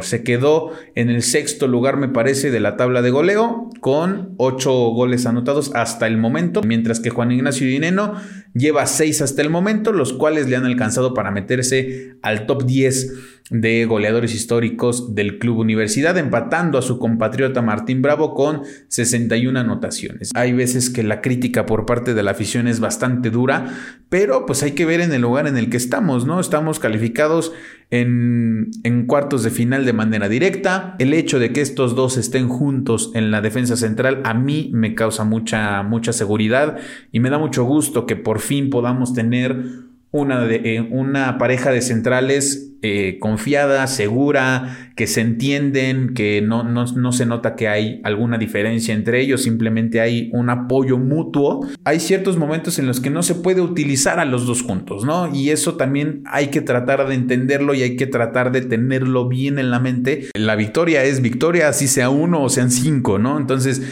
Se 0.00 0.22
quedó 0.22 0.70
en 0.94 1.10
el 1.10 1.24
sexto 1.24 1.66
lugar, 1.66 1.96
me 1.96 2.08
parece, 2.08 2.52
de 2.52 2.60
la 2.60 2.76
tabla 2.76 3.02
de 3.02 3.10
goleo, 3.10 3.68
con 3.80 4.32
ocho 4.36 4.72
goles 4.90 5.26
anotados 5.26 5.72
hasta 5.74 6.06
el 6.06 6.18
momento, 6.18 6.62
mientras 6.62 7.00
que 7.00 7.10
Juan 7.10 7.32
Ignacio 7.32 7.66
Dineno 7.66 8.14
lleva 8.54 8.86
seis 8.86 9.20
hasta 9.22 9.42
el 9.42 9.50
momento, 9.50 9.92
los 9.92 10.12
cuales 10.12 10.48
le 10.48 10.54
han 10.54 10.66
alcanzado 10.66 11.14
para 11.14 11.32
meterse 11.32 12.14
al 12.22 12.46
top 12.46 12.64
10 12.64 13.37
de 13.50 13.86
goleadores 13.86 14.34
históricos 14.34 15.14
del 15.14 15.38
Club 15.38 15.58
Universidad, 15.58 16.18
empatando 16.18 16.78
a 16.78 16.82
su 16.82 16.98
compatriota 16.98 17.62
Martín 17.62 18.02
Bravo 18.02 18.34
con 18.34 18.62
61 18.88 19.58
anotaciones. 19.58 20.30
Hay 20.34 20.52
veces 20.52 20.90
que 20.90 21.02
la 21.02 21.20
crítica 21.20 21.64
por 21.64 21.86
parte 21.86 22.14
de 22.14 22.22
la 22.22 22.32
afición 22.32 22.68
es 22.68 22.80
bastante 22.80 23.30
dura, 23.30 23.74
pero 24.10 24.44
pues 24.44 24.62
hay 24.62 24.72
que 24.72 24.84
ver 24.84 25.00
en 25.00 25.12
el 25.12 25.22
lugar 25.22 25.46
en 25.46 25.56
el 25.56 25.70
que 25.70 25.78
estamos, 25.78 26.26
¿no? 26.26 26.40
Estamos 26.40 26.78
calificados 26.78 27.52
en, 27.90 28.70
en 28.84 29.06
cuartos 29.06 29.42
de 29.42 29.50
final 29.50 29.86
de 29.86 29.94
manera 29.94 30.28
directa. 30.28 30.94
El 30.98 31.14
hecho 31.14 31.38
de 31.38 31.52
que 31.52 31.62
estos 31.62 31.94
dos 31.94 32.18
estén 32.18 32.48
juntos 32.48 33.12
en 33.14 33.30
la 33.30 33.40
defensa 33.40 33.76
central 33.76 34.20
a 34.24 34.34
mí 34.34 34.70
me 34.74 34.94
causa 34.94 35.24
mucha, 35.24 35.82
mucha 35.82 36.12
seguridad 36.12 36.76
y 37.12 37.20
me 37.20 37.30
da 37.30 37.38
mucho 37.38 37.64
gusto 37.64 38.04
que 38.06 38.16
por 38.16 38.40
fin 38.40 38.68
podamos 38.68 39.14
tener 39.14 39.87
una, 40.10 40.44
de, 40.44 40.76
eh, 40.76 40.80
una 40.80 41.38
pareja 41.38 41.70
de 41.70 41.82
centrales 41.82 42.68
eh, 42.80 43.18
confiada, 43.18 43.88
segura, 43.88 44.92
que 44.94 45.08
se 45.08 45.20
entienden, 45.20 46.14
que 46.14 46.40
no, 46.40 46.62
no, 46.62 47.12
se 47.12 47.26
nota 47.26 47.56
que 47.56 47.66
hay 47.66 48.00
alguna 48.04 48.38
diferencia 48.38 48.94
entre 48.94 49.20
ellos, 49.20 49.42
simplemente 49.42 50.00
hay 50.00 50.30
un 50.32 50.48
apoyo 50.48 50.96
mutuo. 50.96 51.66
Hay 51.82 51.98
ciertos 51.98 52.36
momentos 52.36 52.78
en 52.78 52.86
los 52.86 53.00
que 53.00 53.10
no 53.10 53.24
se 53.24 53.34
puede 53.34 53.62
utilizar 53.62 54.20
a 54.20 54.24
los 54.24 54.46
dos 54.46 54.62
juntos, 54.62 55.04
¿no? 55.04 55.34
Y 55.34 55.50
eso 55.50 55.74
también 55.74 56.22
hay 56.26 56.48
que 56.48 56.60
tratar 56.60 57.08
de 57.08 57.16
entenderlo 57.16 57.74
y 57.74 57.82
hay 57.82 57.96
que 57.96 58.06
tratar 58.06 58.52
de 58.52 58.60
tenerlo 58.60 59.26
bien 59.26 59.58
en 59.58 59.72
la 59.72 59.80
mente. 59.80 60.28
La 60.34 60.54
victoria 60.54 61.02
es 61.02 61.20
victoria, 61.20 61.68
así 61.68 61.88
sea 61.88 62.10
uno 62.10 62.44
o 62.44 62.48
sean 62.48 62.70
cinco, 62.70 63.18
¿no? 63.18 63.38
Entonces, 63.38 63.82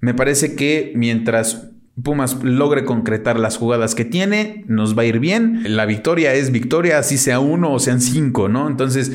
me 0.00 0.14
parece 0.14 0.56
que 0.56 0.92
mientras 0.96 1.69
Pumas 2.02 2.42
logre 2.42 2.84
concretar 2.84 3.38
las 3.38 3.56
jugadas 3.56 3.94
que 3.94 4.04
tiene, 4.04 4.64
nos 4.68 4.96
va 4.96 5.02
a 5.02 5.06
ir 5.06 5.18
bien. 5.18 5.62
La 5.64 5.86
victoria 5.86 6.34
es 6.34 6.50
victoria, 6.52 6.98
así 6.98 7.18
sea 7.18 7.40
uno 7.40 7.72
o 7.72 7.78
sean 7.78 8.00
cinco, 8.00 8.48
¿no? 8.48 8.68
Entonces, 8.68 9.12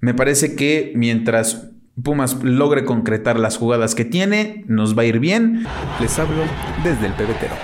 me 0.00 0.14
parece 0.14 0.56
que 0.56 0.92
mientras 0.94 1.68
Pumas 2.02 2.42
logre 2.42 2.84
concretar 2.84 3.38
las 3.38 3.58
jugadas 3.58 3.94
que 3.94 4.04
tiene, 4.04 4.64
nos 4.66 4.96
va 4.96 5.02
a 5.02 5.04
ir 5.04 5.18
bien. 5.18 5.64
Les 6.00 6.18
hablo 6.18 6.42
desde 6.82 7.06
el 7.06 7.12
pebetero, 7.12 7.54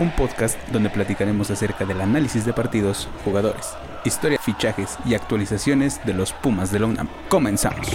un 0.00 0.10
podcast 0.12 0.58
donde 0.72 0.88
platicaremos 0.88 1.50
acerca 1.50 1.84
del 1.84 2.00
análisis 2.00 2.46
de 2.46 2.54
partidos, 2.54 3.08
jugadores, 3.24 3.74
historia, 4.04 4.38
fichajes 4.38 4.96
y 5.04 5.14
actualizaciones 5.14 6.00
de 6.06 6.14
los 6.14 6.32
Pumas 6.32 6.72
de 6.72 6.78
la 6.78 6.86
UNAM. 6.86 7.08
Comenzamos. 7.28 7.86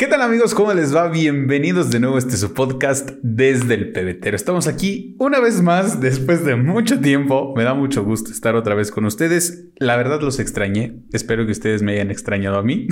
¿Qué 0.00 0.06
tal 0.06 0.22
amigos? 0.22 0.54
¿Cómo 0.54 0.72
les 0.72 0.96
va? 0.96 1.08
Bienvenidos 1.08 1.90
de 1.90 2.00
nuevo 2.00 2.16
a 2.16 2.20
este 2.20 2.38
su 2.38 2.54
podcast 2.54 3.10
desde 3.22 3.74
el 3.74 3.92
pebetero. 3.92 4.34
Estamos 4.34 4.66
aquí 4.66 5.14
una 5.18 5.40
vez 5.40 5.60
más 5.60 6.00
después 6.00 6.42
de 6.42 6.56
mucho 6.56 7.00
tiempo. 7.00 7.52
Me 7.54 7.64
da 7.64 7.74
mucho 7.74 8.02
gusto 8.02 8.30
estar 8.30 8.54
otra 8.54 8.74
vez 8.74 8.90
con 8.90 9.04
ustedes. 9.04 9.66
La 9.76 9.98
verdad 9.98 10.22
los 10.22 10.38
extrañé. 10.38 11.02
Espero 11.12 11.44
que 11.44 11.52
ustedes 11.52 11.82
me 11.82 11.92
hayan 11.92 12.10
extrañado 12.10 12.56
a 12.56 12.62
mí. 12.62 12.88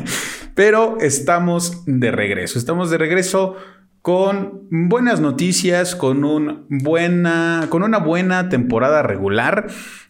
Pero 0.54 0.98
estamos 1.00 1.82
de 1.86 2.10
regreso. 2.10 2.58
Estamos 2.58 2.90
de 2.90 2.98
regreso 2.98 3.56
con 4.02 4.66
buenas 4.70 5.20
noticias, 5.20 5.94
con, 5.94 6.24
un 6.24 6.66
buena, 6.68 7.66
con 7.68 7.82
una 7.82 7.98
buena 7.98 8.48
temporada 8.48 9.02
regular. 9.02 9.66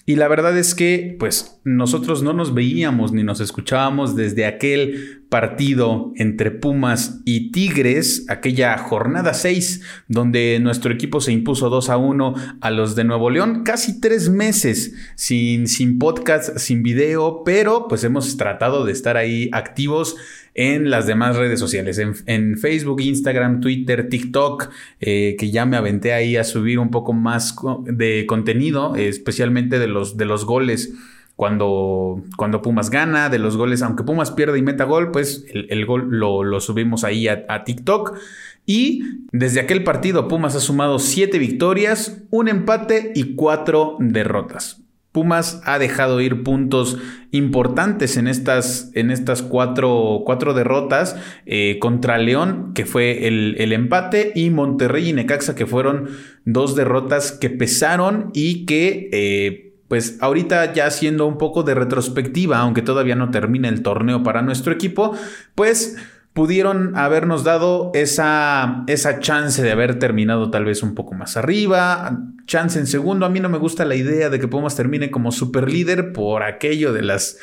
Y 0.07 0.17
la 0.17 0.29
verdad 0.29 0.57
es 0.57 0.75
que, 0.75 1.17
pues, 1.19 1.61
nosotros 1.65 2.23
no 2.23 2.33
nos 2.33 2.55
veíamos 2.55 3.13
ni 3.13 3.23
nos 3.23 3.41
escuchábamos 3.41 4.17
desde 4.17 4.47
aquel 4.47 5.25
partido 5.29 6.13
entre 6.17 6.51
Pumas 6.51 7.21
y 7.25 7.53
Tigres, 7.53 8.27
aquella 8.29 8.77
jornada 8.79 9.35
6, 9.35 9.83
donde 10.09 10.59
nuestro 10.61 10.93
equipo 10.93 11.21
se 11.21 11.33
impuso 11.33 11.71
2 11.71 11.91
a 11.91 11.97
1 11.97 12.35
a 12.61 12.71
los 12.71 12.97
de 12.97 13.05
Nuevo 13.05 13.31
León, 13.31 13.63
casi 13.63 14.01
tres 14.01 14.29
meses 14.31 14.95
sin, 15.15 15.69
sin 15.69 15.99
podcast, 15.99 16.59
sin 16.59 16.83
video, 16.83 17.43
pero 17.45 17.87
pues 17.87 18.03
hemos 18.03 18.37
tratado 18.37 18.85
de 18.85 18.93
estar 18.93 19.17
ahí 19.17 19.49
activos 19.53 20.17
en 20.61 20.91
las 20.91 21.07
demás 21.07 21.37
redes 21.37 21.59
sociales, 21.59 21.99
en, 21.99 22.59
Facebook, 22.59 23.01
Instagram, 23.01 23.63
Twitter, 23.63 24.11
TikTok, 24.11 24.69
eh, 25.01 25.35
que 25.39 25.51
ya 25.51 25.65
me 25.65 25.79
aventé 25.79 26.13
ahí 26.13 26.37
a 26.37 26.45
subir 26.45 26.79
un 26.79 26.91
poco 26.91 27.15
más 27.15 27.57
de 27.87 28.27
contenido, 28.27 28.95
especialmente 28.95 29.79
de 29.79 29.87
los, 29.87 30.19
de 30.19 30.27
los 30.27 30.45
goles. 30.45 30.93
Cuando, 31.35 32.23
cuando, 32.37 32.61
Pumas 32.61 32.91
gana, 32.91 33.31
de 33.31 33.39
los 33.39 33.57
goles, 33.57 33.81
aunque 33.81 34.05
Pumas 34.05 34.33
pierde 34.33 34.59
y 34.59 34.63
meta 34.63 34.85
gol, 34.85 35.11
pues 35.13 35.47
el, 35.55 35.87
gol 35.87 36.09
lo, 36.11 36.61
subimos 36.61 37.05
ahí 37.05 37.27
a, 37.27 37.65
TikTok. 37.65 38.19
Y 38.67 39.03
desde 39.33 39.61
aquel 39.61 39.83
partido 39.83 40.29
Pumas 40.29 40.55
ha 40.57 40.61
sumado 40.61 40.99
7 40.99 41.39
victorias, 41.39 42.23
un 42.29 42.49
empate 42.49 43.13
y 43.15 43.35
4 43.35 43.97
derrotas. 44.01 44.83
Pumas 45.13 45.61
ha 45.65 45.81
dejado 45.81 46.21
ir 46.21 46.45
puntos 46.45 46.99
importantes 47.33 48.17
en 48.17 48.29
estas, 48.29 48.93
en 48.95 49.11
estas 49.11 49.43
cuatro, 49.43 50.23
cuatro 50.25 50.55
derrotas 50.55 51.17
eh, 51.47 51.79
contra 51.81 52.19
León, 52.19 52.73
que 52.75 52.87
fue 52.87 53.27
el, 53.27 53.73
empate, 53.73 54.33
y 54.37 54.51
Monterrey 54.51 55.09
y 55.09 55.13
Necaxa, 55.13 55.57
que 55.57 55.67
fueron 55.67 56.11
dos 56.45 56.77
derrotas 56.77 57.33
que 57.33 57.51
pesaron 57.51 58.31
y 58.35 58.67
que, 58.67 59.09
eh, 59.13 59.75
pues 59.89 60.19
ahorita 60.21 60.73
ya 60.75 60.87
haciendo 60.87 61.27
un 61.27 61.39
poco 61.39 61.65
de 61.65 61.75
retrospectiva, 61.75 62.59
aunque 62.59 62.83
todavía 62.83 63.17
no 63.17 63.31
termina 63.33 63.69
el 63.69 63.83
torneo 63.83 64.23
para 64.23 64.43
nuestro 64.43 64.73
equipo, 64.73 65.17
pues 65.57 65.97
pudieron 66.33 66.97
habernos 66.97 67.45
dado 67.45 67.91
esa, 67.95 68.85
esa 68.87 69.19
chance 69.19 69.63
de 69.63 69.73
haber 69.73 69.99
terminado 69.99 70.51
tal 70.51 70.65
vez 70.65 70.83
un 70.83 70.95
poco 70.95 71.15
más 71.15 71.37
arriba, 71.37 72.19
chance 72.47 72.79
en 72.79 72.87
segundo. 72.87 73.27
A 73.27 73.31
mí 73.31 73.41
no 73.41 73.49
me 73.49 73.59
gusta 73.59 73.85
la 73.85 73.97
idea 73.97 74.31
de 74.31 74.39
que 74.39 74.49
Pumas 74.49 74.77
termine 74.77 75.11
como 75.11 75.33
super 75.33 75.71
líder 75.71 76.13
por 76.13 76.43
aquello 76.43 76.93
de 76.93 77.03
las... 77.03 77.39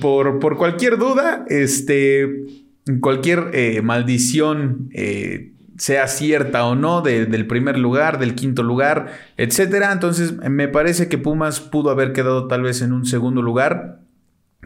Por, 0.00 0.38
por 0.38 0.56
cualquier 0.56 0.98
duda, 0.98 1.44
este, 1.48 2.28
cualquier 3.00 3.50
eh, 3.52 3.82
maldición... 3.82 4.88
Eh, 4.92 5.52
sea 5.76 6.08
cierta 6.08 6.66
o 6.66 6.74
no 6.74 7.02
del 7.02 7.46
primer 7.46 7.78
lugar, 7.78 8.18
del 8.18 8.34
quinto 8.34 8.64
lugar, 8.64 9.12
etcétera. 9.36 9.92
Entonces, 9.92 10.36
me 10.36 10.66
parece 10.66 11.08
que 11.08 11.18
Pumas 11.18 11.60
pudo 11.60 11.90
haber 11.90 12.12
quedado 12.12 12.48
tal 12.48 12.62
vez 12.62 12.82
en 12.82 12.92
un 12.92 13.06
segundo 13.06 13.42
lugar 13.42 14.00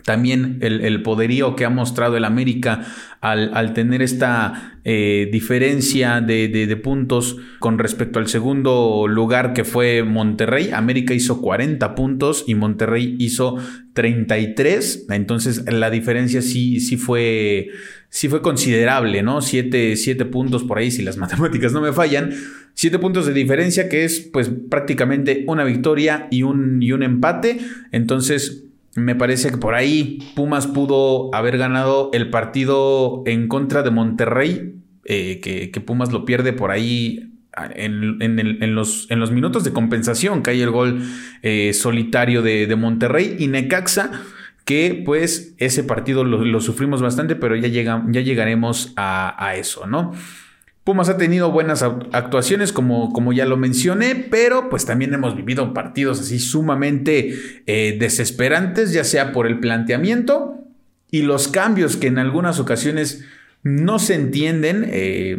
también 0.05 0.59
el, 0.61 1.03
poderío 1.03 1.57
que 1.57 1.65
ha 1.65 1.71
mostrado 1.71 2.17
el 2.17 2.25
América 2.25 2.87
al, 3.21 3.73
tener 3.73 4.03
esta 4.03 4.79
eh, 4.85 5.29
diferencia 5.31 6.21
de, 6.21 6.81
puntos 6.83 7.37
con 7.61 7.79
respecto 7.79 8.19
al 8.19 8.27
segundo 8.29 9.07
lugar 9.09 9.53
que 9.53 9.65
fue 9.65 10.03
Monterrey. 10.03 10.71
América 10.73 11.15
hizo 11.15 11.41
40 11.41 11.95
puntos 11.95 12.45
y 12.47 12.55
Monterrey 12.55 13.17
hizo 13.19 13.57
33. 13.93 15.07
Entonces 15.11 15.65
la 15.71 15.91
diferencia 15.91 16.43
sí, 16.43 16.81
sí, 16.81 16.97
fue, 16.97 17.69
sí 18.09 18.29
fue 18.29 18.43
considerable, 18.43 19.23
¿no? 19.23 19.41
7 19.41 19.97
puntos 20.27 20.65
por 20.65 20.79
ahí, 20.79 20.91
si 20.91 21.03
las 21.03 21.17
matemáticas 21.19 21.73
no 21.73 21.81
me 21.81 21.93
fallan. 21.93 22.33
7 22.75 22.99
puntos 22.99 23.27
de 23.27 23.35
diferencia 23.35 23.89
que 23.89 24.05
es 24.05 24.29
pues 24.33 24.51
prácticamente 24.71 25.45
una 25.47 25.63
victoria 25.63 26.27
y 26.31 26.43
un, 26.43 26.83
y 26.83 26.93
un 26.93 27.03
empate. 27.03 27.59
Entonces 27.93 28.65
me 28.95 29.15
parece 29.15 29.51
que 29.51 29.57
por 29.57 29.75
ahí 29.75 30.19
Pumas 30.35 30.67
pudo 30.67 31.35
haber 31.35 31.57
ganado 31.59 32.11
el 32.13 32.31
partido 32.31 33.23
en 33.27 33.49
contra 33.49 33.83
de 33.83 33.91
Monterrey, 33.91 34.75
eh, 35.05 35.41
que, 35.41 35.81
Pumas 35.81 36.13
lo 36.13 36.25
pierde 36.25 36.53
por 36.53 36.71
ahí 36.71 37.33
en, 37.75 38.75
los, 38.75 39.33
minutos 39.33 39.65
de 39.65 39.73
compensación, 39.73 40.43
que 40.43 40.51
hay 40.51 40.61
el 40.61 40.71
gol 40.71 41.03
eh, 41.43 41.73
solitario 41.73 42.43
de, 42.43 42.75
Monterrey 42.77 43.37
y 43.39 43.49
Necaxa, 43.49 44.11
que 44.65 45.03
pues 45.05 45.55
ese 45.59 45.85
partido 45.85 46.25
lo, 46.25 46.61
sufrimos 46.61 47.01
bastante, 47.01 47.35
pero 47.35 47.57
ya, 47.57 47.69
llega, 47.69 48.05
ya 48.09 48.21
llegaremos 48.21 48.93
a 48.97 49.55
eso, 49.57 49.87
¿no? 49.87 50.13
Pumas 50.85 51.09
ha 51.09 51.17
tenido 51.17 51.53
buenas 51.53 51.83
actuaciones, 51.83 52.73
como, 52.73 53.13
como, 53.13 53.33
ya 53.33 53.47
lo 53.47 53.57
mencioné, 53.57 54.17
pero 54.17 54.69
pues 54.69 54.85
también 54.85 55.15
hemos 55.15 55.37
vivido 55.37 55.73
partidos 55.73 56.21
así 56.21 56.41
sumamente 56.41 57.35
eh, 57.67 57.97
desesperantes, 58.01 58.93
ya 58.93 59.05
sea 59.05 59.33
por 59.33 59.47
el 59.47 59.61
planteamiento 59.61 60.59
y 61.09 61.23
los 61.23 61.47
cambios 61.47 61.97
que 61.97 62.09
en 62.09 62.19
algunas 62.19 62.59
ocasiones 62.59 63.25
no 63.63 64.01
se 64.01 64.15
entienden. 64.15 64.85
Eh, 64.89 65.39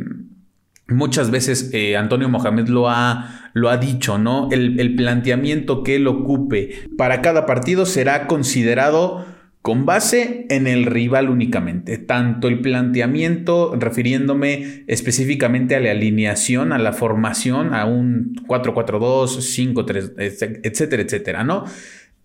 muchas 0.87 1.29
veces 1.29 1.71
eh, 1.73 1.97
Antonio 1.97 2.29
Mohamed 2.29 2.69
lo 2.69 2.89
ha, 2.89 3.49
lo 3.53 3.69
ha 3.69 3.75
dicho, 3.75 4.17
¿no? 4.17 4.47
El, 4.49 4.79
el 4.79 4.95
planteamiento 4.95 5.83
que 5.83 5.97
él 5.97 6.07
ocupe 6.07 6.87
para 6.97 7.21
cada 7.21 7.45
partido 7.45 7.85
será 7.85 8.27
considerado 8.27 9.25
con 9.63 9.85
base 9.85 10.45
en 10.49 10.67
el 10.67 10.85
rival 10.85 11.29
únicamente, 11.29 11.97
tanto 11.97 12.49
el 12.49 12.59
planteamiento, 12.59 13.73
refiriéndome 13.79 14.83
específicamente 14.87 15.75
a 15.75 15.79
la 15.79 15.91
alineación, 15.91 16.73
a 16.73 16.77
la 16.77 16.91
formación, 16.91 17.73
a 17.73 17.85
un 17.85 18.35
4-4-2, 18.45 19.73
5-3, 19.73 20.59
etcétera, 20.63 21.01
etcétera, 21.01 21.43
¿no? 21.45 21.63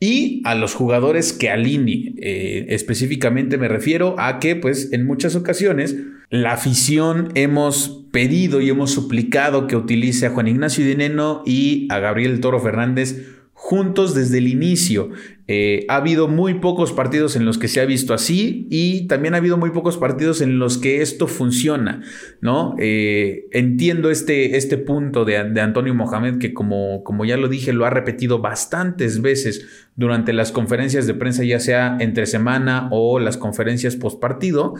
y 0.01 0.43
a 0.45 0.55
los 0.55 0.75
jugadores 0.75 1.33
que 1.33 1.51
alinee. 1.51 2.15
Eh, 2.19 2.67
específicamente 2.71 3.57
me 3.57 3.69
refiero 3.69 4.17
a 4.19 4.39
que, 4.41 4.57
pues, 4.57 4.93
en 4.93 5.07
muchas 5.07 5.35
ocasiones 5.35 5.97
la 6.31 6.53
afición 6.53 7.31
hemos 7.35 8.05
pedido 8.13 8.61
y 8.61 8.69
hemos 8.69 8.91
suplicado 8.91 9.67
que 9.67 9.77
utilice 9.77 10.27
a 10.27 10.31
Juan 10.31 10.49
Ignacio 10.49 10.85
Dineno 10.85 11.43
y 11.47 11.87
a 11.91 11.99
Gabriel 12.01 12.41
Toro 12.41 12.61
Fernández 12.61 13.38
juntos 13.69 14.15
desde 14.15 14.39
el 14.39 14.49
inicio. 14.49 15.11
Eh, 15.47 15.85
ha 15.91 15.97
habido 15.97 16.27
muy 16.27 16.55
pocos 16.55 16.95
partidos 16.95 17.37
en 17.37 17.45
los 17.45 17.59
que 17.59 17.69
se 17.69 17.83
ha 17.83 17.85
visto 17.85 18.15
así 18.15 18.67
y 18.71 19.07
también 19.09 19.35
ha 19.35 19.37
habido 19.37 19.59
muy 19.59 19.73
pocos 19.73 19.99
partidos 19.99 20.41
en 20.41 20.59
los 20.59 20.79
que 20.79 21.03
esto 21.03 21.27
funciona, 21.27 22.01
¿no? 22.41 22.77
Eh, 22.79 23.45
entiendo 23.53 24.11
este, 24.11 24.57
este 24.57 24.79
punto 24.79 25.27
de, 25.27 25.37
Antonio 25.37 25.95
Mohamed 25.95 26.39
que 26.39 26.55
como, 26.55 27.05
como 27.05 27.27
ya 27.27 27.37
lo 27.37 27.49
dije 27.49 27.75
lo 27.75 27.85
ha 27.85 27.91
repetido 27.91 28.39
bastantes 28.39 29.21
veces 29.21 29.67
durante 29.97 30.33
las 30.33 30.51
conferencias 30.51 31.07
de 31.07 31.13
prensa, 31.13 31.45
ya 31.45 31.61
sea 31.61 31.99
entre 32.01 32.25
semana 32.25 32.89
o 32.91 33.19
las 33.19 33.37
conferencias 33.37 33.97
post 33.97 34.19
partido. 34.19 34.77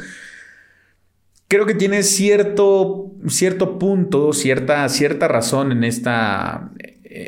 Creo 1.47 1.67
que 1.67 1.75
tiene 1.75 2.03
cierto, 2.05 3.13
cierto 3.27 3.79
punto, 3.79 4.33
cierta, 4.33 4.89
cierta 4.89 5.29
razón 5.29 5.73
en 5.73 5.85
esta, 5.85 6.73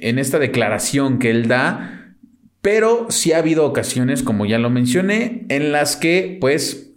en 0.03 0.19
esta 0.19 0.39
declaración 0.39 1.19
que 1.19 1.31
él 1.31 1.49
da, 1.49 2.15
pero 2.63 3.07
sí 3.11 3.33
ha 3.33 3.39
habido 3.39 3.65
ocasiones, 3.65 4.23
como 4.23 4.47
ya 4.47 4.59
lo 4.59 4.71
mencioné, 4.71 5.47
en 5.49 5.73
las 5.73 5.97
que 5.97 6.39
pues 6.41 6.91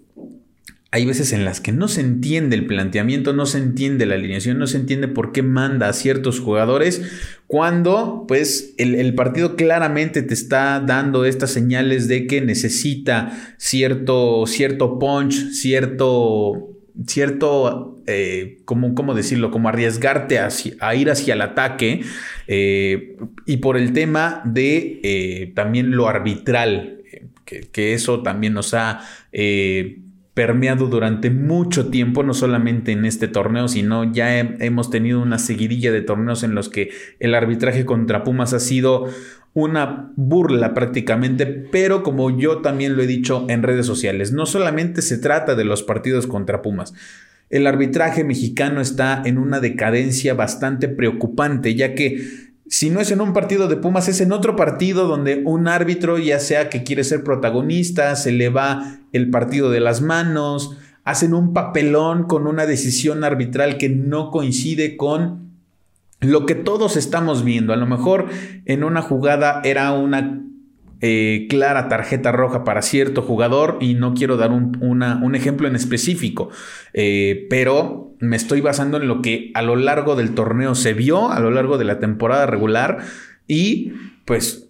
hay 0.93 1.05
veces 1.05 1.33
en 1.33 1.43
las 1.43 1.59
que 1.59 1.71
no 1.71 1.87
se 1.87 2.01
entiende 2.01 2.55
el 2.55 2.67
planteamiento, 2.67 3.33
no 3.33 3.47
se 3.47 3.57
entiende 3.57 4.05
la 4.05 4.13
alineación, 4.13 4.59
no 4.59 4.67
se 4.67 4.77
entiende 4.77 5.07
por 5.07 5.31
qué 5.31 5.41
manda 5.41 5.87
a 5.89 5.93
ciertos 5.93 6.39
jugadores 6.39 7.01
cuando 7.47 8.25
pues 8.27 8.75
el, 8.77 8.93
el, 8.93 9.15
partido 9.15 9.55
claramente 9.55 10.21
te 10.21 10.35
está 10.35 10.79
dando 10.81 11.25
estas 11.25 11.49
señales 11.49 12.07
de 12.07 12.27
que 12.27 12.41
necesita 12.41 13.55
cierto, 13.57 14.45
cierto 14.45 14.99
punch, 14.99 15.49
cierto 15.49 16.72
cierto, 17.07 17.97
eh, 18.05 18.57
¿cómo, 18.65 19.13
decirlo? 19.13 19.51
Como 19.51 19.69
arriesgarte 19.69 20.39
a 20.39 20.95
ir 20.95 21.09
hacia 21.09 21.33
el 21.33 21.41
ataque 21.41 22.01
eh, 22.47 23.17
y 23.45 23.57
por 23.57 23.77
el 23.77 23.93
tema 23.93 24.41
de 24.45 24.99
eh, 25.03 25.51
también 25.55 25.91
lo 25.91 26.07
arbitral, 26.07 26.99
que, 27.45 27.93
eso 27.93 28.23
también 28.23 28.53
nos 28.53 28.73
ha 28.73 29.01
permeado 30.33 30.87
durante 30.87 31.29
mucho 31.29 31.89
tiempo, 31.89 32.23
no 32.23 32.33
solamente 32.33 32.91
en 32.91 33.05
este 33.05 33.27
torneo, 33.27 33.67
sino 33.67 34.11
ya 34.11 34.39
hemos 34.39 34.89
tenido 34.89 35.21
una 35.21 35.37
seguidilla 35.37 35.91
de 35.91 36.01
torneos 36.01 36.41
en 36.41 36.55
los 36.55 36.69
que 36.69 36.89
el 37.19 37.35
arbitraje 37.35 37.85
contra 37.85 38.23
Pumas 38.23 38.53
ha 38.53 38.59
sido 38.59 39.09
una 39.53 40.11
burla 40.15 40.73
prácticamente, 40.73 41.45
pero 41.45 42.01
como 42.01 42.35
yo 42.35 42.61
también 42.61 42.95
lo 42.95 43.03
he 43.03 43.07
dicho 43.07 43.45
en 43.49 43.63
redes 43.63 43.85
sociales, 43.85 44.31
no 44.31 44.45
solamente 44.45 45.01
se 45.01 45.17
trata 45.17 45.55
de 45.55 45.63
los 45.63 45.83
partidos 45.83 46.25
contra 46.25 46.61
Pumas. 46.61 46.93
El 47.49 47.67
arbitraje 47.67 48.23
mexicano 48.23 48.81
está 48.81 49.21
en 49.25 49.37
una 49.37 49.59
decadencia 49.59 50.33
bastante 50.33 50.87
preocupante, 50.87 51.75
ya 51.75 51.93
que 51.93 52.25
si 52.65 52.89
no 52.89 52.99
es 52.99 53.11
en 53.11 53.21
un 53.21 53.33
partido 53.33 53.67
de 53.67 53.77
Pumas, 53.77 54.07
es 54.07 54.21
en 54.21 54.31
otro 54.31 54.55
partido 54.55 55.07
donde 55.07 55.43
un 55.45 55.67
árbitro, 55.67 56.17
ya 56.17 56.39
sea 56.39 56.69
que 56.69 56.83
quiere 56.83 57.03
ser 57.03 57.23
protagonista, 57.23 58.15
se 58.15 58.31
le 58.31 58.49
va 58.49 58.97
el 59.11 59.29
partido 59.29 59.69
de 59.69 59.81
las 59.81 60.01
manos, 60.01 60.75
hacen 61.03 61.35
un 61.35 61.53
papelón 61.53 62.23
con 62.23 62.47
una 62.47 62.65
decisión 62.65 63.23
arbitral 63.23 63.77
que 63.77 63.89
no 63.89 64.31
coincide 64.31 64.97
con 64.97 65.42
lo 66.23 66.45
que 66.45 66.55
todos 66.55 66.95
estamos 66.97 67.43
viendo. 67.43 67.73
A 67.73 67.77
lo 67.77 67.85
mejor 67.85 68.27
en 68.65 68.83
una 68.83 69.01
jugada 69.01 69.61
era 69.63 69.91
una 69.93 70.41
eh, 71.05 71.47
clara 71.49 71.89
tarjeta 71.89 72.31
roja 72.31 72.63
para 72.63 72.81
cierto 72.81 73.21
jugador 73.21 73.77
y 73.81 73.93
no 73.93 74.13
quiero 74.13 74.37
dar 74.37 74.51
un, 74.51 75.35
ejemplo 75.35 75.67
en 75.67 75.75
específico, 75.75 76.49
eh, 76.93 77.45
pero 77.49 78.15
me 78.19 78.37
estoy 78.37 78.61
basando 78.61 78.95
en 78.95 79.09
lo 79.09 79.21
que 79.21 79.51
a 79.53 79.61
lo 79.63 79.75
largo 79.75 80.15
del 80.15 80.33
torneo 80.33 80.75
se 80.75 80.93
vio, 80.93 81.29
a 81.29 81.41
lo 81.41 81.51
largo 81.51 81.77
de 81.77 81.83
la 81.83 81.99
temporada 81.99 82.45
regular 82.45 82.99
y 83.49 83.91
pues 84.23 84.62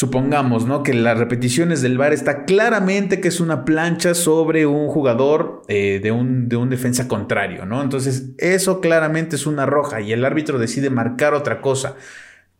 supongamos, 0.00 0.64
¿no? 0.64 0.82
Que 0.82 0.94
las 0.94 1.18
repeticiones 1.18 1.82
del 1.82 1.98
VAR 1.98 2.14
está 2.14 2.46
claramente 2.46 3.20
que 3.20 3.28
es 3.28 3.38
una 3.38 3.66
plancha 3.66 4.14
sobre 4.14 4.64
un 4.64 4.88
jugador 4.88 5.60
eh, 5.68 6.00
de, 6.02 6.10
un, 6.10 6.48
de, 6.48 6.56
un, 6.56 6.70
defensa 6.70 7.06
contrario, 7.06 7.66
¿no? 7.66 7.82
Entonces, 7.82 8.30
eso 8.38 8.80
claramente 8.80 9.36
es 9.36 9.46
una 9.46 9.66
roja 9.66 10.00
y 10.00 10.12
el 10.12 10.24
árbitro 10.24 10.58
decide 10.58 10.88
marcar 10.88 11.34
otra 11.34 11.60
cosa. 11.60 11.96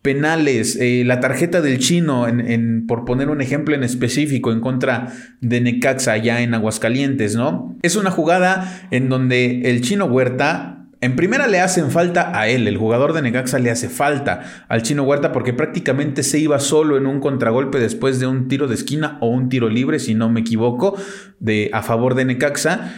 Penales, 0.02 0.76
eh, 0.78 1.02
la 1.06 1.20
tarjeta 1.20 1.62
del 1.62 1.78
chino, 1.78 2.28
en, 2.28 2.86
por 2.86 3.06
poner 3.06 3.30
un 3.30 3.40
ejemplo 3.40 3.74
en 3.74 3.84
específico, 3.84 4.52
en 4.52 4.60
contra 4.60 5.10
de 5.40 5.62
Necaxa 5.62 6.12
allá 6.12 6.42
en 6.42 6.52
Aguascalientes, 6.52 7.36
¿no? 7.36 7.74
Es 7.80 7.96
una 7.96 8.10
jugada 8.10 8.86
en 8.90 9.08
donde 9.08 9.62
el 9.62 9.80
chino 9.80 10.04
Huerta 10.04 10.79
en 11.02 11.16
primera 11.16 11.46
le 11.46 11.60
hacen 11.60 11.90
falta 11.90 12.38
a 12.38 12.48
él, 12.48 12.68
el 12.68 12.76
jugador 12.76 13.14
de 13.14 13.22
Necaxa 13.22 13.58
le 13.58 13.70
hace 13.70 13.88
falta 13.88 14.66
al 14.68 14.82
chino 14.82 15.02
Huerta 15.02 15.32
porque 15.32 15.54
prácticamente 15.54 16.22
se 16.22 16.38
iba 16.38 16.60
solo 16.60 16.98
en 16.98 17.06
un 17.06 17.20
contragolpe 17.20 17.78
después 17.78 18.20
de 18.20 18.26
un 18.26 18.48
tiro 18.48 18.68
de 18.68 18.74
esquina 18.74 19.16
o 19.20 19.28
un 19.28 19.48
tiro 19.48 19.70
libre, 19.70 19.98
si 19.98 20.14
no 20.14 20.28
me 20.28 20.40
equivoco, 20.40 20.96
de, 21.38 21.70
a 21.72 21.82
favor 21.82 22.14
de 22.14 22.26
Necaxa. 22.26 22.92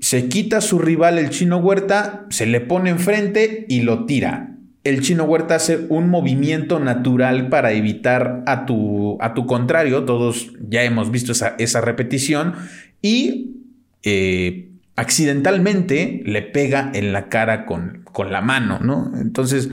Se 0.00 0.28
quita 0.28 0.60
su 0.60 0.80
rival 0.80 1.18
el 1.18 1.30
chino 1.30 1.58
Huerta, 1.58 2.26
se 2.30 2.46
le 2.46 2.60
pone 2.60 2.90
enfrente 2.90 3.64
y 3.68 3.82
lo 3.82 4.06
tira. 4.06 4.56
El 4.82 5.02
chino 5.02 5.24
Huerta 5.24 5.54
hace 5.54 5.86
un 5.88 6.08
movimiento 6.08 6.80
natural 6.80 7.48
para 7.48 7.72
evitar 7.72 8.42
a 8.46 8.66
tu, 8.66 9.18
a 9.20 9.34
tu 9.34 9.46
contrario, 9.46 10.04
todos 10.04 10.52
ya 10.68 10.82
hemos 10.82 11.12
visto 11.12 11.32
esa, 11.32 11.54
esa 11.58 11.80
repetición, 11.80 12.54
y 13.02 13.56
eh, 14.02 14.69
accidentalmente 15.00 16.22
le 16.26 16.42
pega 16.42 16.90
en 16.92 17.12
la 17.12 17.28
cara 17.28 17.64
con, 17.64 18.04
con 18.12 18.30
la 18.30 18.42
mano, 18.42 18.80
¿no? 18.80 19.12
Entonces 19.18 19.70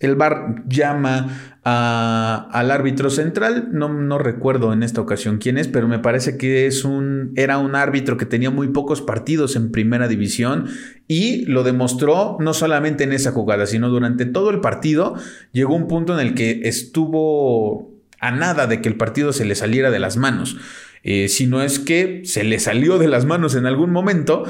el 0.00 0.16
VAR 0.16 0.64
llama 0.66 1.58
al 1.62 2.70
árbitro 2.72 3.08
central, 3.10 3.68
no, 3.70 3.88
no, 3.88 4.18
recuerdo 4.18 4.72
en 4.72 4.82
esta 4.82 5.00
ocasión 5.00 5.38
quién 5.38 5.58
es, 5.58 5.68
pero 5.68 5.86
me 5.86 6.00
parece 6.00 6.36
que 6.36 6.66
es 6.66 6.84
un, 6.84 7.32
era 7.36 7.58
un 7.58 7.76
árbitro 7.76 8.16
que 8.16 8.26
tenía 8.26 8.50
muy 8.50 8.68
pocos 8.68 9.00
partidos 9.00 9.54
en 9.54 9.70
primera 9.70 10.08
división 10.08 10.66
y 11.06 11.44
lo 11.44 11.62
demostró 11.62 12.36
no 12.40 12.52
solamente 12.52 13.04
en 13.04 13.12
esa 13.12 13.30
jugada, 13.30 13.66
sino 13.66 13.90
durante 13.90 14.24
todo 14.24 14.50
el 14.50 14.60
partido. 14.60 15.14
Llegó 15.52 15.76
un 15.76 15.86
punto 15.86 16.18
en 16.18 16.26
el 16.26 16.34
que 16.34 16.62
estuvo 16.64 17.92
a 18.18 18.30
nada 18.32 18.66
de 18.66 18.80
que 18.80 18.88
el 18.88 18.96
partido 18.96 19.32
se 19.32 19.44
le 19.44 19.54
saliera 19.54 19.90
de 19.90 20.00
las 20.00 20.16
manos. 20.16 20.56
Eh, 21.02 21.28
si 21.28 21.46
no 21.46 21.62
es 21.62 21.78
que 21.78 22.22
se 22.24 22.44
le 22.44 22.58
salió 22.60 22.98
de 22.98 23.08
las 23.08 23.24
manos 23.24 23.54
en 23.54 23.66
algún 23.66 23.90
momento 23.90 24.44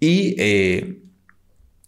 y, 0.00 0.34
eh, 0.38 0.98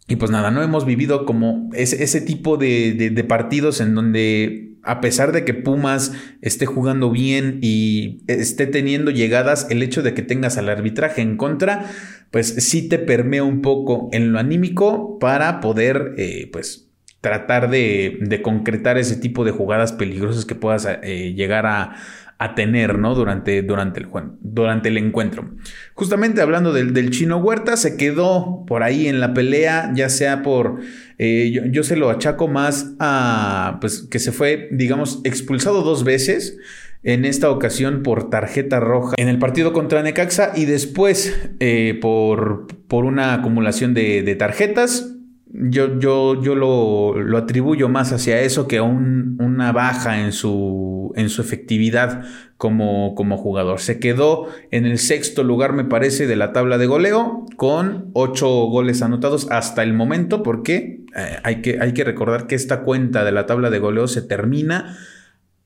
y 0.06 0.16
pues 0.16 0.30
nada, 0.30 0.50
no 0.50 0.62
hemos 0.62 0.86
vivido 0.86 1.26
como 1.26 1.70
ese, 1.74 2.02
ese 2.04 2.20
tipo 2.20 2.56
de, 2.56 3.24
partidos 3.28 3.80
en 3.80 3.94
donde 3.94 4.76
a 4.84 5.00
pesar 5.00 5.32
de 5.32 5.44
que 5.44 5.54
Pumas 5.54 6.12
esté 6.42 6.64
jugando 6.66 7.10
bien 7.10 7.58
y 7.60 8.22
esté 8.28 8.68
teniendo 8.68 9.10
llegadas, 9.10 9.66
el 9.70 9.82
hecho 9.82 10.02
de 10.04 10.14
que 10.14 10.22
tengas 10.22 10.56
al 10.58 10.68
arbitraje 10.68 11.22
en 11.22 11.36
contra, 11.36 11.90
pues 12.30 12.46
sí 12.46 12.88
te 12.88 13.00
permea 13.00 13.42
un 13.42 13.62
poco 13.62 14.08
en 14.12 14.32
lo 14.32 14.38
anímico 14.38 15.18
para 15.18 15.58
poder, 15.58 16.14
eh, 16.18 16.48
pues, 16.52 16.88
tratar 17.20 17.68
de, 17.68 18.40
concretar 18.44 18.96
ese 18.96 19.16
tipo 19.16 19.44
de 19.44 19.50
jugadas 19.50 19.92
peligrosas 19.92 20.44
que 20.44 20.54
puedas 20.54 20.86
llegar 21.02 21.66
a, 21.66 21.96
a 22.38 22.54
tener, 22.54 22.98
¿no? 22.98 23.14
Durante, 23.14 23.62
durante, 23.62 24.00
el, 24.00 24.08
durante 24.40 24.88
el 24.90 24.98
encuentro. 24.98 25.50
Justamente 25.94 26.42
hablando 26.42 26.72
del, 26.72 27.10
chino 27.10 27.38
Huerta, 27.38 27.76
se 27.76 27.96
quedó 27.96 28.64
por 28.66 28.82
ahí 28.82 29.06
en 29.06 29.20
la 29.20 29.32
pelea, 29.32 29.90
ya 29.94 30.10
sea 30.10 30.42
por, 30.42 30.80
eh, 31.18 31.70
yo, 31.72 31.82
se 31.82 31.96
lo 31.96 32.10
achaco 32.10 32.46
más 32.46 32.94
a, 32.98 33.78
pues 33.80 34.02
que 34.02 34.18
se 34.18 34.32
fue, 34.32 34.68
digamos, 34.70 35.20
expulsado 35.24 35.82
dos 35.82 36.04
veces. 36.04 36.58
En 37.02 37.24
esta 37.24 37.50
ocasión 37.50 38.02
por 38.02 38.30
tarjeta 38.30 38.80
roja 38.80 39.14
en 39.16 39.28
el 39.28 39.38
partido 39.38 39.72
contra 39.72 40.02
Necaxa 40.02 40.52
y 40.56 40.64
después 40.64 41.38
eh, 41.60 41.96
por, 42.02 42.66
por, 42.88 43.04
una 43.04 43.32
acumulación 43.34 43.94
de, 43.94 44.34
tarjetas. 44.36 45.15
Yo, 45.48 45.98
yo, 46.00 46.42
yo 46.42 46.54
lo, 46.56 47.14
lo, 47.22 47.38
atribuyo 47.38 47.88
más 47.88 48.12
hacia 48.12 48.40
eso 48.40 48.66
que 48.66 48.78
a 48.78 48.82
una 48.82 49.70
baja 49.72 50.20
en 50.20 50.32
su 50.32 50.96
en 51.16 51.30
su 51.30 51.42
efectividad 51.42 52.24
como, 52.56 53.14
como 53.14 53.36
jugador. 53.36 53.80
Se 53.80 53.98
quedó 53.98 54.48
en 54.70 54.86
el 54.86 54.98
sexto 54.98 55.42
lugar, 55.42 55.72
me 55.72 55.84
parece, 55.84 56.26
de 56.26 56.36
la 56.36 56.52
tabla 56.52 56.78
de 56.78 56.86
goleo, 56.86 57.46
con 57.56 58.10
ocho 58.12 58.48
goles 58.66 59.02
anotados 59.02 59.48
hasta 59.50 59.82
el 59.82 59.94
momento, 59.94 60.42
porque 60.42 61.00
eh, 61.16 61.38
hay, 61.42 61.62
que, 61.62 61.78
hay 61.80 61.92
que 61.92 62.04
recordar 62.04 62.46
que 62.46 62.54
esta 62.54 62.82
cuenta 62.82 63.24
de 63.24 63.32
la 63.32 63.46
tabla 63.46 63.70
de 63.70 63.78
goleo 63.78 64.08
se 64.08 64.22
termina 64.22 64.96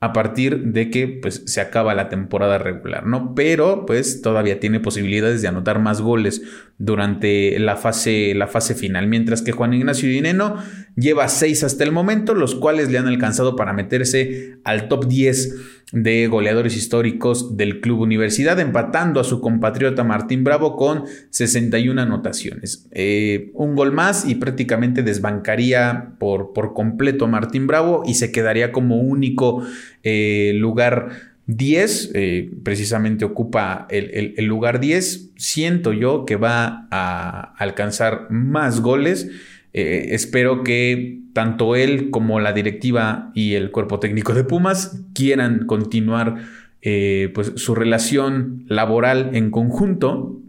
a 0.02 0.14
partir 0.14 0.72
de 0.72 0.88
que 0.88 1.06
pues, 1.08 1.42
se 1.44 1.60
acaba 1.60 1.94
la 1.94 2.08
temporada 2.08 2.56
regular, 2.56 3.06
¿no? 3.06 3.34
Pero 3.34 3.84
pues 3.84 4.22
todavía 4.22 4.58
tiene 4.58 4.80
posibilidades 4.80 5.42
de 5.42 5.48
anotar 5.48 5.78
más 5.78 6.00
goles 6.00 6.40
durante 6.78 7.58
la 7.58 7.76
fase, 7.76 8.34
la 8.34 8.46
fase 8.46 8.74
final, 8.74 9.06
mientras 9.08 9.42
que 9.42 9.52
Juan 9.52 9.74
Ignacio 9.74 10.08
Dineno 10.08 10.56
lleva 10.96 11.28
seis 11.28 11.62
hasta 11.64 11.84
el 11.84 11.92
momento, 11.92 12.34
los 12.34 12.54
cuales 12.54 12.90
le 12.90 12.96
han 12.96 13.08
alcanzado 13.08 13.56
para 13.56 13.74
meterse 13.74 14.58
al 14.64 14.88
top 14.88 15.06
10 15.06 15.79
de 15.92 16.26
goleadores 16.28 16.76
históricos 16.76 17.56
del 17.56 17.80
Club 17.80 18.00
Universidad, 18.00 18.60
empatando 18.60 19.20
a 19.20 19.24
su 19.24 19.40
compatriota 19.40 20.04
Martín 20.04 20.44
Bravo 20.44 20.76
con 20.76 21.04
61 21.30 22.00
anotaciones. 22.00 22.88
Eh, 22.92 23.50
un 23.54 23.74
gol 23.74 23.92
más 23.92 24.28
y 24.28 24.36
prácticamente 24.36 25.02
desbancaría 25.02 26.12
por, 26.18 26.52
por 26.52 26.74
completo 26.74 27.24
a 27.24 27.28
Martín 27.28 27.66
Bravo 27.66 28.02
y 28.06 28.14
se 28.14 28.30
quedaría 28.30 28.72
como 28.72 28.98
único 28.98 29.64
eh, 30.02 30.52
lugar 30.54 31.30
10, 31.56 32.12
eh, 32.14 32.50
precisamente 32.62 33.24
ocupa 33.24 33.86
el, 33.90 34.44
lugar 34.44 34.80
10. 34.80 35.30
Siento 35.36 35.92
yo 35.92 36.24
que 36.24 36.36
va 36.36 36.86
a 36.90 37.54
alcanzar 37.58 38.30
más 38.30 38.80
goles. 38.80 39.28
Eh, 39.72 40.08
espero 40.10 40.64
que 40.64 41.20
tanto 41.32 41.76
él 41.76 42.10
como 42.10 42.40
la 42.40 42.52
directiva 42.52 43.30
y 43.34 43.54
el 43.54 43.70
cuerpo 43.70 44.00
técnico 44.00 44.34
de 44.34 44.44
Pumas 44.44 45.02
quieran 45.14 45.66
continuar 45.66 46.36
eh, 46.82 47.30
pues, 47.34 47.52
su 47.56 47.74
relación 47.74 48.64
laboral 48.66 49.30
en 49.34 49.50
conjunto 49.50 50.40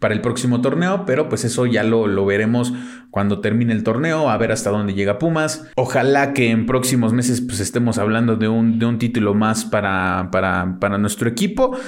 para 0.00 0.14
el 0.14 0.22
próximo 0.22 0.62
torneo, 0.62 1.04
pero 1.06 1.28
pues 1.28 1.44
eso 1.44 1.66
ya 1.66 1.84
lo, 1.84 2.06
lo, 2.06 2.24
veremos 2.24 2.72
cuando 3.10 3.40
termine 3.40 3.74
el 3.74 3.84
torneo, 3.84 4.30
a 4.30 4.36
ver 4.38 4.50
hasta 4.50 4.70
dónde 4.70 4.94
llega 4.94 5.18
Pumas. 5.18 5.68
Ojalá 5.76 6.32
que 6.32 6.50
en 6.50 6.64
próximos 6.64 7.12
meses 7.12 7.42
pues 7.42 7.60
estemos 7.60 7.98
hablando 7.98 8.36
de 8.36 8.48
un, 8.48 8.78
de 8.78 8.86
un 8.86 8.98
título 8.98 9.34
más 9.34 9.66
para, 9.66 10.30
para, 10.32 10.78
para 10.80 10.96
nuestro 10.96 11.28
equipo. 11.28 11.78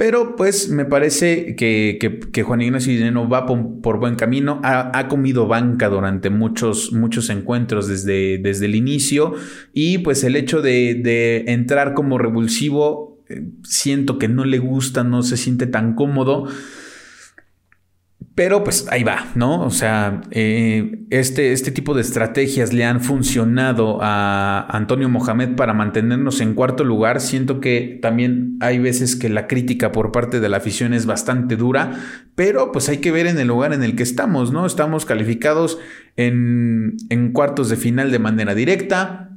Pero 0.00 0.34
pues 0.34 0.70
me 0.70 0.86
parece 0.86 1.56
que, 1.56 1.98
que, 2.32 2.42
Juan 2.42 2.62
Ignacio 2.62 2.90
Dineno 2.90 3.28
va 3.28 3.44
por, 3.44 3.98
buen 4.00 4.14
camino. 4.14 4.58
Ha, 4.64 5.08
comido 5.08 5.46
banca 5.46 5.90
durante 5.90 6.30
muchos, 6.30 6.90
muchos 6.94 7.28
encuentros 7.28 7.86
desde, 7.86 8.38
desde 8.38 8.64
el 8.64 8.76
inicio. 8.76 9.34
Y 9.74 9.98
pues 9.98 10.24
el 10.24 10.36
hecho 10.36 10.62
de, 10.62 10.94
de 10.94 11.44
entrar 11.48 11.92
como 11.92 12.16
revulsivo, 12.16 13.18
eh, 13.28 13.42
siento 13.62 14.18
que 14.18 14.26
no 14.26 14.46
le 14.46 14.58
gusta, 14.58 15.04
no 15.04 15.22
se 15.22 15.36
siente 15.36 15.66
tan 15.66 15.94
cómodo. 15.94 16.46
Pero 18.40 18.64
pues 18.64 18.86
ahí 18.88 19.04
va, 19.04 19.26
¿no? 19.34 19.60
O 19.60 19.70
sea, 19.70 20.22
eh, 20.30 21.04
este, 21.10 21.52
este 21.52 21.72
tipo 21.72 21.92
de 21.92 22.00
estrategias 22.00 22.72
le 22.72 22.86
han 22.86 23.02
funcionado 23.02 23.98
a 24.00 24.66
Antonio 24.70 25.10
Mohamed 25.10 25.56
para 25.56 25.74
mantenernos 25.74 26.40
en 26.40 26.54
cuarto 26.54 26.82
lugar. 26.82 27.20
Siento 27.20 27.60
que 27.60 27.98
también 28.00 28.56
hay 28.60 28.78
veces 28.78 29.14
que 29.14 29.28
la 29.28 29.46
crítica 29.46 29.92
por 29.92 30.10
parte 30.10 30.40
de 30.40 30.48
la 30.48 30.56
afición 30.56 30.94
es 30.94 31.04
bastante 31.04 31.56
dura, 31.56 32.00
pero 32.34 32.72
pues 32.72 32.88
hay 32.88 32.96
que 32.96 33.12
ver 33.12 33.26
en 33.26 33.38
el 33.38 33.48
lugar 33.48 33.74
en 33.74 33.82
el 33.82 33.94
que 33.94 34.04
estamos, 34.04 34.52
¿no? 34.52 34.64
Estamos 34.64 35.04
calificados 35.04 35.78
en, 36.16 36.96
en 37.10 37.32
cuartos 37.32 37.68
de 37.68 37.76
final 37.76 38.10
de 38.10 38.20
manera 38.20 38.54
directa. 38.54 39.29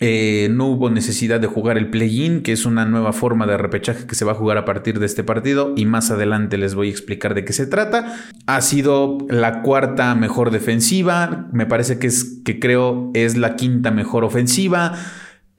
Eh, 0.00 0.48
no 0.50 0.66
hubo 0.66 0.90
necesidad 0.90 1.40
de 1.40 1.48
jugar 1.48 1.76
el 1.76 1.90
play-in, 1.90 2.42
que 2.42 2.52
es 2.52 2.66
una 2.66 2.84
nueva 2.84 3.12
forma 3.12 3.46
de 3.46 3.56
repechaje 3.56 4.06
que 4.06 4.14
se 4.14 4.24
va 4.24 4.32
a 4.32 4.36
jugar 4.36 4.56
a 4.56 4.64
partir 4.64 5.00
de 5.00 5.06
este 5.06 5.24
partido 5.24 5.72
y 5.76 5.86
más 5.86 6.10
adelante 6.10 6.56
les 6.56 6.74
voy 6.74 6.88
a 6.88 6.90
explicar 6.90 7.34
de 7.34 7.44
qué 7.44 7.52
se 7.52 7.66
trata. 7.66 8.16
Ha 8.46 8.60
sido 8.60 9.18
la 9.28 9.62
cuarta 9.62 10.14
mejor 10.14 10.50
defensiva, 10.50 11.48
me 11.52 11.66
parece 11.66 11.98
que 11.98 12.06
es 12.06 12.40
que 12.44 12.60
creo 12.60 13.10
es 13.14 13.36
la 13.36 13.56
quinta 13.56 13.90
mejor 13.90 14.24
ofensiva. 14.24 14.92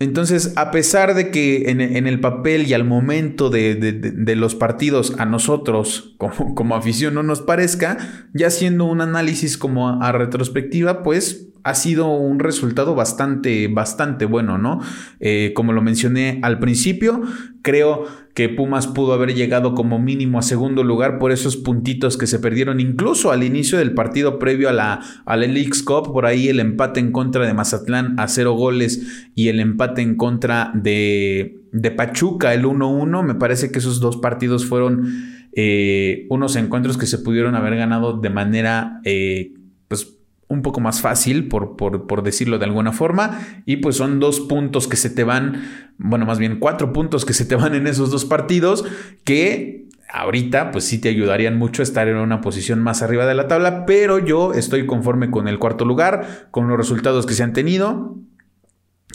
Entonces, 0.02 0.54
a 0.56 0.72
pesar 0.72 1.14
de 1.14 1.30
que 1.30 1.70
en, 1.72 1.82
el 1.82 2.22
papel 2.22 2.66
y 2.66 2.74
al 2.74 2.86
momento 2.86 3.50
de, 3.50 4.34
los 4.38 4.56
partidos 4.56 5.14
a 5.20 5.26
nosotros 5.26 6.16
como, 6.18 6.56
como, 6.56 6.76
afición 6.76 7.16
no 7.16 7.24
nos 7.24 7.42
parezca, 7.42 7.98
ya 8.34 8.48
haciendo 8.48 8.86
un 8.86 9.02
análisis 9.02 9.58
como 9.58 10.02
a 10.02 10.12
retrospectiva, 10.14 11.04
pues 11.04 11.50
ha 11.64 11.76
sido 11.76 12.08
un 12.08 12.40
resultado 12.40 12.96
bastante, 12.96 13.68
bastante 13.68 14.26
bueno, 14.26 14.58
¿no? 14.58 14.80
Eh, 15.20 15.52
como 15.56 15.74
lo 15.74 15.82
mencioné 15.82 16.40
al 16.44 16.60
principio, 16.60 17.22
creo 17.62 18.06
que 18.34 18.50
Pumas 18.50 18.88
pudo 18.88 19.14
haber 19.14 19.34
llegado 19.34 19.74
como 19.76 20.00
mínimo 20.00 20.40
a 20.40 20.42
segundo 20.42 20.84
lugar 20.84 21.20
por 21.20 21.32
esos 21.32 21.58
puntitos 21.58 22.18
que 22.18 22.28
se 22.28 22.40
perdieron 22.40 22.80
incluso 22.80 23.32
al 23.32 23.44
inicio 23.44 23.78
del 23.78 23.94
partido 23.94 24.40
previo 24.40 24.70
a 24.70 24.74
la, 24.74 25.02
a 25.26 25.38
la 25.38 25.48
Cup, 25.86 26.14
por 26.14 26.26
ahí 26.26 26.48
el 26.48 26.60
empate 26.60 27.00
en 27.00 27.12
contra 27.12 27.46
de 27.46 27.54
Mazatlán 27.54 28.20
a 28.20 28.28
cero 28.28 28.54
goles 28.54 29.28
y 29.36 29.50
el 29.50 29.60
empate 29.60 30.02
en 30.02 30.16
contra 30.16 30.72
de, 30.74 31.60
de 31.72 31.92
Pachuca, 31.92 32.54
el 32.54 32.64
1-1, 32.64 33.24
me 33.24 33.36
parece 33.36 33.72
que 33.72 33.80
esos 33.80 34.00
dos 34.00 34.18
partidos 34.18 34.66
fueron 34.66 35.50
eh, 35.54 36.26
unos 36.30 36.56
encuentros 36.56 36.98
que 36.98 37.08
se 37.08 37.20
pudieron 37.20 37.56
haber 37.56 37.76
ganado 37.76 38.14
de 38.18 38.30
manera... 38.30 39.02
Eh, 39.04 39.54
un 40.50 40.64
poco 40.64 40.82
más 40.82 41.00
fácil, 41.00 41.48
por, 41.48 41.78
por, 41.78 42.24
decirlo 42.24 42.58
de 42.58 42.66
alguna 42.66 42.92
forma, 42.92 43.40
y 43.66 43.78
pues 43.78 43.96
son 43.96 44.20
dos 44.20 44.40
puntos 44.42 44.88
que 44.88 44.98
se 44.98 45.12
te 45.12 45.24
van, 45.24 45.62
bueno, 45.98 46.26
más 46.26 46.40
bien 46.40 46.60
cuatro 46.60 46.92
puntos 46.92 47.24
que 47.24 47.34
se 47.34 47.46
te 47.46 47.56
van 47.56 47.76
en 47.76 47.86
esos 47.86 48.10
dos 48.10 48.26
partidos, 48.26 48.84
que 49.24 49.86
ahorita 50.12 50.72
pues 50.72 50.86
sí 50.86 51.00
te 51.00 51.10
ayudarían 51.10 51.56
mucho 51.56 51.84
a 51.84 51.84
estar 51.84 52.08
en 52.08 52.18
una 52.18 52.42
posición 52.42 52.82
más 52.82 53.04
arriba 53.04 53.28
de 53.28 53.36
la 53.36 53.48
tabla, 53.48 53.86
pero 53.86 54.18
yo 54.18 54.54
estoy 54.54 54.88
conforme 54.88 55.30
con 55.30 55.48
el 55.48 55.60
cuarto 55.60 55.86
lugar, 55.86 56.48
con 56.50 56.68
los 56.68 56.78
resultados 56.78 57.28
que 57.28 57.36
se 57.36 57.44
han 57.44 57.54
tenido, 57.54 58.18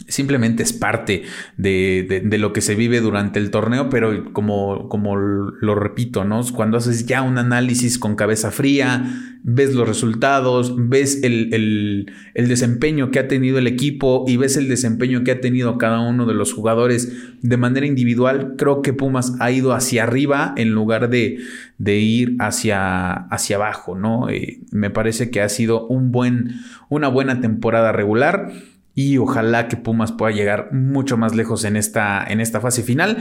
simplemente 0.07 0.61
es 0.61 0.73
parte 0.73 1.23
de, 1.57 2.21
lo 2.37 2.53
que 2.53 2.61
se 2.61 2.75
vive 2.75 2.99
durante 2.99 3.39
el 3.39 3.49
torneo, 3.49 3.89
pero 3.89 4.33
como, 4.33 4.89
como 4.89 5.15
lo 5.15 5.75
repito, 5.75 6.25
¿no? 6.25 6.43
Cuando 6.53 6.77
haces 6.77 7.05
ya 7.05 7.21
un 7.21 7.37
análisis 7.37 7.97
con 7.97 8.15
cabeza 8.15 8.51
fría, 8.51 9.39
ves 9.43 9.73
los 9.73 9.87
resultados, 9.87 10.75
ves 10.89 11.21
el, 11.23 12.11
desempeño 12.35 13.09
que 13.09 13.19
ha 13.19 13.27
tenido 13.27 13.57
el 13.57 13.67
equipo 13.67 14.25
y 14.27 14.37
ves 14.37 14.57
el 14.57 14.67
desempeño 14.67 15.23
que 15.23 15.31
ha 15.31 15.41
tenido 15.41 15.77
cada 15.77 16.01
uno 16.01 16.25
de 16.25 16.33
los 16.33 16.53
jugadores 16.53 17.11
de 17.41 17.57
manera 17.57 17.85
individual, 17.85 18.55
creo 18.57 18.81
que 18.81 18.91
Pumas 18.93 19.33
ha 19.39 19.49
ido 19.49 19.73
hacia 19.73 20.03
arriba 20.03 20.53
en 20.57 20.71
lugar 20.71 21.09
de, 21.09 21.39
ir 21.79 22.35
hacia, 22.39 23.13
hacia 23.13 23.55
abajo, 23.55 23.95
¿no? 23.95 24.29
Eh, 24.29 24.59
me 24.71 24.89
parece 24.89 25.31
que 25.31 25.41
ha 25.41 25.49
sido 25.49 25.87
un 25.87 26.11
buen, 26.11 26.55
una 26.89 27.07
buena 27.07 27.39
temporada 27.39 27.91
regular 27.91 28.51
y 28.95 29.17
ojalá 29.17 29.67
que 29.67 29.75
Pumas 29.75 30.13
pueda 30.13 30.33
llegar 30.33 30.71
mucho 30.71 31.17
más 31.17 31.35
lejos 31.35 31.65
en 31.65 31.75
esta, 31.75 32.25
en 32.25 32.39
esta 32.39 32.61
fase 32.61 32.81
final. 32.81 33.17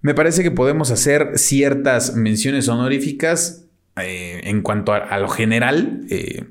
Me 0.00 0.14
parece 0.14 0.42
que 0.42 0.50
podemos 0.50 0.90
hacer 0.90 1.32
ciertas 1.38 2.16
menciones 2.16 2.68
honoríficas 2.68 3.66
eh, 3.96 4.40
en 4.44 4.62
cuanto 4.62 4.94
a, 4.94 5.18
lo 5.18 5.28
general. 5.28 6.00
Eh, 6.08 6.46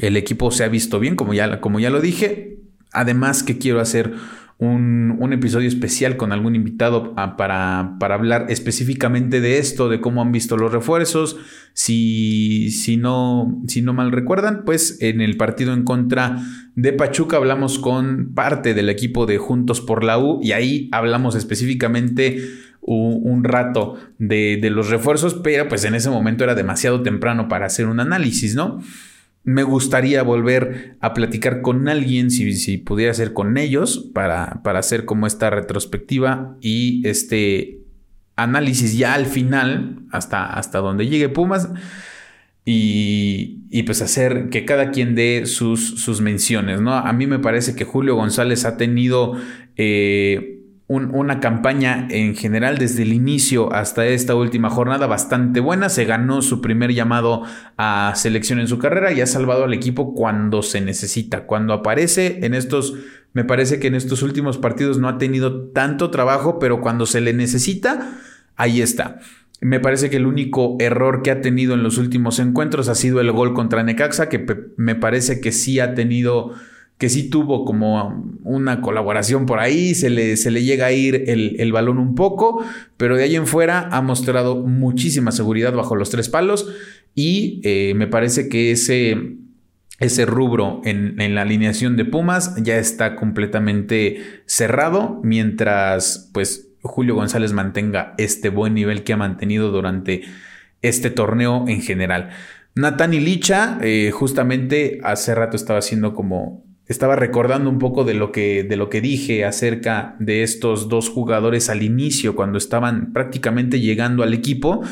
el 0.00 0.16
equipo 0.16 0.50
se 0.50 0.64
ha 0.64 0.68
visto 0.68 0.98
bien, 0.98 1.16
como 1.16 1.34
ya, 1.34 1.60
como 1.60 1.78
ya 1.78 1.90
lo 1.90 2.00
dije. 2.00 2.56
Además 2.92 3.42
que 3.42 3.58
quiero 3.58 3.80
hacer 3.80 4.14
un, 4.60 5.32
episodio 5.32 5.68
especial 5.68 6.16
con 6.16 6.32
algún 6.32 6.54
invitado 6.54 7.14
ah, 7.16 7.36
para, 7.36 7.96
para, 7.98 8.14
hablar 8.14 8.46
específicamente 8.50 9.40
de 9.40 9.58
esto, 9.58 9.88
de 9.88 10.00
cómo 10.00 10.20
han 10.20 10.32
visto 10.32 10.56
los 10.56 10.72
refuerzos. 10.72 11.36
Si, 11.72 12.70
si, 12.70 12.96
no, 12.96 13.62
si 13.68 13.80
no 13.80 13.94
mal 13.94 14.12
recuerdan, 14.12 14.64
pues 14.66 15.00
en 15.00 15.20
el 15.20 15.36
partido 15.36 15.72
en 15.72 15.84
contra 15.84 16.42
de 16.74 16.92
Pachuca 16.92 17.36
hablamos 17.36 17.78
con 17.78 18.34
parte 18.34 18.74
del 18.74 18.90
equipo 18.90 19.24
de 19.24 19.38
Juntos 19.38 19.80
por 19.80 20.04
la 20.04 20.18
U 20.18 20.40
y 20.42 20.52
ahí 20.52 20.88
hablamos 20.92 21.36
específicamente 21.36 22.42
un, 22.82 23.44
rato 23.44 23.96
de, 24.18 24.58
de 24.60 24.70
los 24.70 24.90
refuerzos, 24.90 25.34
pero 25.34 25.68
pues 25.68 25.84
en 25.84 25.94
ese 25.94 26.10
momento 26.10 26.44
era 26.44 26.54
demasiado 26.54 27.02
temprano 27.02 27.48
para 27.48 27.66
hacer 27.66 27.86
un 27.86 28.00
análisis, 28.00 28.56
¿no? 28.56 28.80
Me 29.42 29.62
gustaría 29.62 30.22
volver 30.22 30.96
a 31.00 31.14
platicar 31.14 31.62
con 31.62 31.88
alguien, 31.88 32.30
si, 32.30 32.52
si 32.54 32.78
pudiera 32.78 33.14
ser 33.14 33.32
con 33.32 33.56
ellos, 33.56 34.10
para, 34.12 34.62
para, 34.62 34.78
hacer 34.78 35.04
como 35.04 35.26
esta 35.26 35.50
retrospectiva 35.50 36.56
y 36.60 37.06
este 37.08 37.80
análisis 38.36 38.96
ya 38.96 39.14
al 39.14 39.26
final, 39.26 40.04
hasta, 40.12 40.46
hasta 40.46 40.78
donde 40.78 41.08
llegue 41.08 41.28
Pumas, 41.28 41.70
y, 42.64 43.64
y, 43.70 43.82
pues 43.84 44.02
hacer 44.02 44.50
que 44.50 44.64
cada 44.64 44.90
quien 44.90 45.14
dé 45.14 45.46
sus, 45.46 46.00
sus 46.00 46.20
menciones, 46.20 46.80
¿no? 46.80 46.94
A 46.94 47.12
mí 47.12 47.26
me 47.26 47.38
parece 47.38 47.74
que 47.74 47.84
Julio 47.84 48.16
González 48.16 48.64
ha 48.64 48.76
tenido... 48.76 49.36
Eh, 49.76 50.59
una 50.90 51.38
campaña 51.38 52.08
en 52.10 52.34
general 52.34 52.76
desde 52.76 53.02
el 53.02 53.12
inicio 53.12 53.72
hasta 53.72 54.06
esta 54.06 54.34
última 54.34 54.70
jornada 54.70 55.06
bastante 55.06 55.60
buena. 55.60 55.88
Se 55.88 56.04
ganó 56.04 56.42
su 56.42 56.60
primer 56.60 56.92
llamado 56.92 57.44
a 57.76 58.12
selección 58.16 58.58
en 58.58 58.66
su 58.66 58.78
carrera 58.78 59.12
y 59.12 59.20
ha 59.20 59.26
salvado 59.26 59.64
al 59.64 59.72
equipo 59.72 60.14
cuando 60.14 60.62
se 60.62 60.80
necesita. 60.80 61.46
Cuando 61.46 61.74
aparece 61.74 62.44
en 62.44 62.54
estos, 62.54 62.94
me 63.32 63.44
parece 63.44 63.78
que 63.78 63.86
en 63.86 63.94
estos 63.94 64.22
últimos 64.22 64.58
partidos 64.58 64.98
no 64.98 65.08
ha 65.08 65.16
tenido 65.16 65.68
tanto 65.68 66.10
trabajo, 66.10 66.58
pero 66.58 66.80
cuando 66.80 67.06
se 67.06 67.20
le 67.20 67.34
necesita, 67.34 68.18
ahí 68.56 68.82
está. 68.82 69.20
Me 69.60 69.78
parece 69.78 70.10
que 70.10 70.16
el 70.16 70.26
único 70.26 70.76
error 70.80 71.22
que 71.22 71.30
ha 71.30 71.40
tenido 71.40 71.74
en 71.74 71.84
los 71.84 71.98
últimos 71.98 72.40
encuentros 72.40 72.88
ha 72.88 72.96
sido 72.96 73.20
el 73.20 73.30
gol 73.30 73.54
contra 73.54 73.84
Necaxa, 73.84 74.28
que 74.28 74.44
me 74.76 74.96
parece 74.96 75.40
que 75.40 75.52
sí 75.52 75.78
ha 75.78 75.94
tenido 75.94 76.52
que 77.00 77.08
sí 77.08 77.30
tuvo 77.30 77.64
como 77.64 78.26
una 78.44 78.82
colaboración 78.82 79.46
por 79.46 79.58
ahí, 79.58 79.94
se 79.94 80.10
le, 80.10 80.36
se 80.36 80.50
le 80.50 80.64
llega 80.64 80.84
a 80.84 80.92
ir 80.92 81.24
el, 81.28 81.72
balón 81.72 81.96
un 81.96 82.14
poco, 82.14 82.62
pero 82.98 83.16
de 83.16 83.24
ahí 83.24 83.36
en 83.36 83.46
fuera 83.46 83.88
ha 83.90 84.02
mostrado 84.02 84.56
muchísima 84.56 85.32
seguridad 85.32 85.72
bajo 85.72 85.96
los 85.96 86.10
tres 86.10 86.28
palos 86.28 86.68
y 87.14 87.62
eh, 87.64 87.94
me 87.96 88.06
parece 88.06 88.50
que 88.50 88.72
ese, 88.72 89.16
ese 89.98 90.26
rubro 90.26 90.82
en, 90.84 91.34
la 91.34 91.40
alineación 91.40 91.96
de 91.96 92.04
Pumas 92.04 92.62
ya 92.62 92.76
está 92.76 93.16
completamente 93.16 94.42
cerrado, 94.44 95.20
mientras 95.24 96.28
pues 96.34 96.68
Julio 96.82 97.14
González 97.14 97.54
mantenga 97.54 98.12
este 98.18 98.50
buen 98.50 98.74
nivel 98.74 99.04
que 99.04 99.14
ha 99.14 99.16
mantenido 99.16 99.70
durante 99.70 100.20
este 100.82 101.08
torneo 101.08 101.64
en 101.66 101.80
general. 101.80 102.28
Nathan 102.74 103.12
Licha, 103.12 103.78
eh, 103.80 104.10
justamente 104.12 105.00
hace 105.02 105.34
rato 105.34 105.56
estaba 105.56 105.78
haciendo 105.78 106.12
como 106.12 106.68
estaba 106.90 107.16
recordando 107.16 107.70
un 107.70 107.78
poco 107.78 108.04
de 108.04 108.14
lo 108.14 108.32
que 108.32 108.64
de 108.64 108.76
lo 108.76 108.90
que 108.90 109.00
dije 109.00 109.44
acerca 109.44 110.16
de 110.18 110.42
estos 110.42 110.88
dos 110.88 111.08
jugadores 111.08 111.70
al 111.70 111.82
inicio 111.82 112.34
cuando 112.34 112.58
estaban 112.58 113.12
prácticamente 113.12 113.80
llegando 113.80 114.22
al 114.22 114.34
equipo 114.34 114.82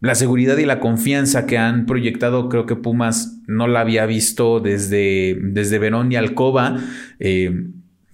la 0.00 0.14
seguridad 0.14 0.56
y 0.56 0.64
la 0.64 0.80
confianza 0.80 1.44
que 1.46 1.58
han 1.58 1.84
proyectado, 1.84 2.48
creo 2.48 2.64
que 2.64 2.74
Pumas 2.74 3.38
no 3.46 3.68
la 3.68 3.80
había 3.80 4.06
visto 4.06 4.58
desde, 4.58 5.38
desde 5.42 5.78
Verón 5.78 6.10
y 6.10 6.16
Alcoba. 6.16 6.78
Eh, 7.18 7.66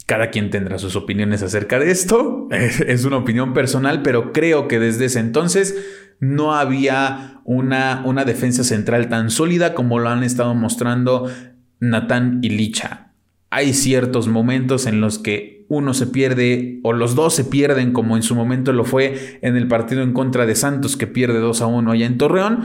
cada 0.04 0.30
quien 0.30 0.50
tendrá 0.50 0.78
sus 0.78 0.96
opiniones 0.96 1.42
acerca 1.42 1.78
de 1.78 1.92
esto. 1.92 2.48
Es 2.86 3.04
una 3.04 3.18
opinión 3.18 3.54
personal, 3.54 4.02
pero 4.02 4.32
creo 4.32 4.66
que 4.66 4.80
desde 4.80 5.04
ese 5.04 5.20
entonces 5.20 5.76
no 6.18 6.54
había 6.54 7.40
una, 7.44 8.02
una 8.04 8.24
defensa 8.24 8.64
central 8.64 9.08
tan 9.08 9.30
sólida 9.30 9.74
como 9.74 10.00
lo 10.00 10.08
han 10.08 10.24
estado 10.24 10.56
mostrando 10.56 11.30
Natán 11.78 12.40
y 12.42 12.48
Licha. 12.50 13.05
Hay 13.50 13.74
ciertos 13.74 14.28
momentos 14.28 14.86
en 14.86 15.00
los 15.00 15.18
que 15.18 15.64
uno 15.68 15.94
se 15.94 16.06
pierde 16.06 16.80
o 16.82 16.92
los 16.92 17.14
dos 17.14 17.34
se 17.34 17.44
pierden 17.44 17.92
como 17.92 18.16
en 18.16 18.22
su 18.22 18.34
momento 18.34 18.72
lo 18.72 18.84
fue 18.84 19.38
en 19.42 19.56
el 19.56 19.68
partido 19.68 20.02
en 20.02 20.12
contra 20.12 20.46
de 20.46 20.54
Santos 20.54 20.96
que 20.96 21.06
pierde 21.06 21.38
2 21.40 21.62
a 21.62 21.66
1 21.66 21.90
allá 21.90 22.06
en 22.06 22.18
Torreón. 22.18 22.62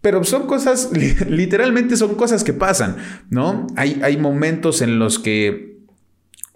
Pero 0.00 0.24
son 0.24 0.46
cosas, 0.46 0.90
literalmente 1.28 1.96
son 1.96 2.16
cosas 2.16 2.44
que 2.44 2.52
pasan, 2.52 2.96
¿no? 3.30 3.66
Hay, 3.76 4.00
hay 4.02 4.16
momentos 4.16 4.82
en 4.82 4.98
los 4.98 5.18
que 5.18 5.71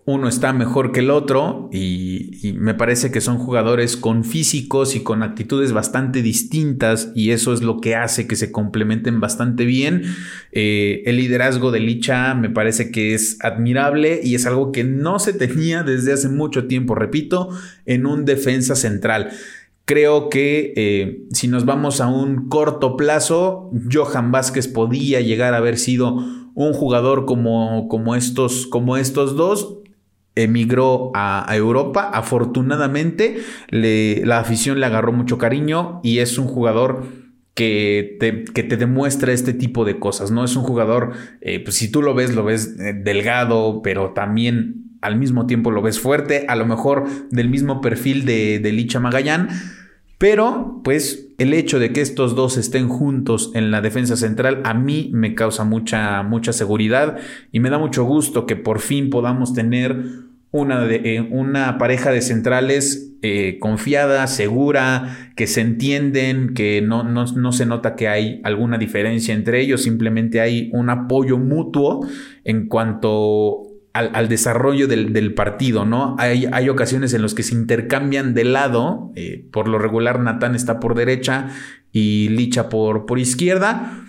uno 0.07 0.29
está 0.29 0.53
mejor 0.53 0.93
que 0.93 1.01
el 1.01 1.11
otro 1.11 1.69
y, 1.73 2.55
me 2.59 2.75
parece 2.75 3.11
que 3.11 3.21
son 3.21 3.39
jugadores 3.39 3.97
con 3.97 4.23
físicos 4.23 4.95
y 4.95 5.01
con 5.03 5.25
actitudes 5.25 5.73
bastante 5.73 6.23
distintas 6.23 7.11
y 7.17 7.33
eso 7.33 7.53
es 7.53 7.61
lo 7.61 7.81
que 7.81 7.97
hace 7.97 8.29
que 8.29 8.37
se 8.37 8.53
complementen 8.53 9.19
bastante 9.19 9.65
bien. 9.65 10.03
Eh, 10.53 11.03
el 11.07 11.17
liderazgo 11.17 11.73
de 11.73 11.81
Licha 11.81 12.35
me 12.35 12.49
parece 12.49 12.93
que 12.93 13.15
es 13.15 13.39
admirable 13.41 14.21
y 14.23 14.37
es 14.37 14.47
algo 14.47 14.71
que 14.71 14.85
no 14.85 15.19
se 15.19 15.33
tenía 15.33 15.83
desde 15.83 16.13
hace 16.13 16.29
mucho 16.29 16.69
tiempo, 16.69 16.95
repito, 16.95 17.51
en 17.85 18.07
un 18.07 18.25
defensa 18.25 18.77
central. 18.77 19.31
Creo 19.87 20.29
que 20.29 20.73
eh, 20.77 21.27
si 21.33 21.49
nos 21.49 21.65
vamos 21.65 22.01
a 22.01 22.07
un 22.07 22.49
corto 22.49 22.97
plazo, 22.97 23.73
Johan 23.93 24.31
Vázquez 24.31 24.69
podía 24.69 25.21
llegar 25.21 25.53
a 25.53 25.59
haber 25.59 25.79
sido 25.79 26.25
un 26.55 26.73
jugador 26.73 27.27
como, 27.27 27.89
como, 27.89 28.15
estos, 28.15 28.67
como 28.67 28.97
estos 28.97 29.37
dos, 29.37 29.79
emigró 30.37 31.11
a, 31.15 31.47
Europa. 31.57 32.11
Afortunadamente, 32.13 33.39
la 33.71 34.39
afición 34.39 34.79
le 34.79 34.87
agarró 34.87 35.13
mucho 35.13 35.39
cariño 35.39 36.01
y 36.05 36.19
es 36.19 36.39
un 36.39 36.47
jugador 36.47 37.05
que 37.55 38.19
te, 38.21 38.77
demuestra 38.77 39.33
este 39.33 39.55
tipo 39.55 39.87
de 39.87 39.99
cosas, 39.99 40.31
¿no? 40.31 40.45
Es 40.45 40.57
un 40.57 40.63
jugador, 40.63 41.13
eh, 41.41 41.59
pues 41.61 41.77
si 41.77 41.91
tú 41.91 42.03
lo 42.03 42.15
ves, 42.15 42.35
lo 42.35 42.45
ves 42.45 42.77
eh, 42.79 42.93
delgado, 42.93 43.81
pero 43.83 44.11
también 44.11 44.99
al 45.01 45.17
mismo 45.17 45.47
tiempo 45.47 45.71
lo 45.71 45.81
ves 45.81 45.99
fuerte, 45.99 46.45
a 46.49 46.55
lo 46.55 46.67
mejor 46.67 47.07
del 47.31 47.49
mismo 47.49 47.81
perfil 47.81 48.27
de, 48.27 48.59
de 48.59 48.73
Licha 48.73 49.01
Magallán. 49.01 49.49
Pero, 50.19 50.81
pues, 50.85 51.29
el 51.39 51.53
hecho 51.53 51.79
de 51.79 51.93
que 51.93 52.01
estos 52.01 52.35
dos 52.35 52.57
estén 52.57 52.89
juntos 52.89 53.51
en 53.55 53.71
la 53.71 53.81
defensa 53.81 54.17
central 54.17 54.63
a 54.65 54.75
mí 54.75 55.11
me 55.13 55.35
causa 55.35 55.65
mucha, 55.65 56.23
mucha 56.23 56.53
seguridad 56.53 57.19
y 57.53 57.61
me 57.61 57.71
da 57.71 57.79
mucho 57.79 58.05
gusto 58.05 58.47
que 58.47 58.57
por 58.57 58.81
fin 58.81 59.11
podamos 59.11 59.53
tener 59.53 60.26
una, 60.51 60.85
de, 60.85 61.17
eh, 61.17 61.21
una 61.21 61.79
pareja 61.79 62.11
de 62.11 62.23
centrales 62.23 63.07
eh, 63.23 63.59
confiada, 63.61 64.27
segura, 64.27 65.33
que 65.37 65.47
se 65.47 65.61
entienden, 65.61 66.55
que 66.55 66.81
no, 66.83 67.03
no, 67.03 67.53
se 67.53 67.67
nota 67.67 67.97
que 67.97 68.09
hay 68.09 68.41
alguna 68.45 68.79
diferencia 68.79 69.35
entre 69.35 69.61
ellos, 69.61 69.83
simplemente 69.83 70.41
hay 70.41 70.71
un 70.73 70.91
apoyo 70.91 71.39
mutuo 71.39 72.07
en 72.45 72.69
cuanto 72.69 73.63
al, 73.95 74.29
desarrollo 74.29 74.87
del, 74.87 75.35
partido, 75.35 75.87
¿no? 75.87 76.15
Hay, 76.19 76.47
hay, 76.53 76.69
ocasiones 76.69 77.15
en 77.15 77.23
las 77.23 77.33
que 77.33 77.43
se 77.43 77.55
intercambian 77.55 78.35
de 78.35 78.45
lado, 78.45 79.11
eh, 79.17 79.47
por 79.51 79.67
lo 79.67 79.79
regular 79.79 80.21
Natán 80.21 80.55
está 80.55 80.79
por 80.79 80.95
derecha 80.95 81.49
y 81.93 82.29
Licha 82.29 82.69
por, 82.69 83.07
por 83.07 83.19
izquierda. 83.19 84.05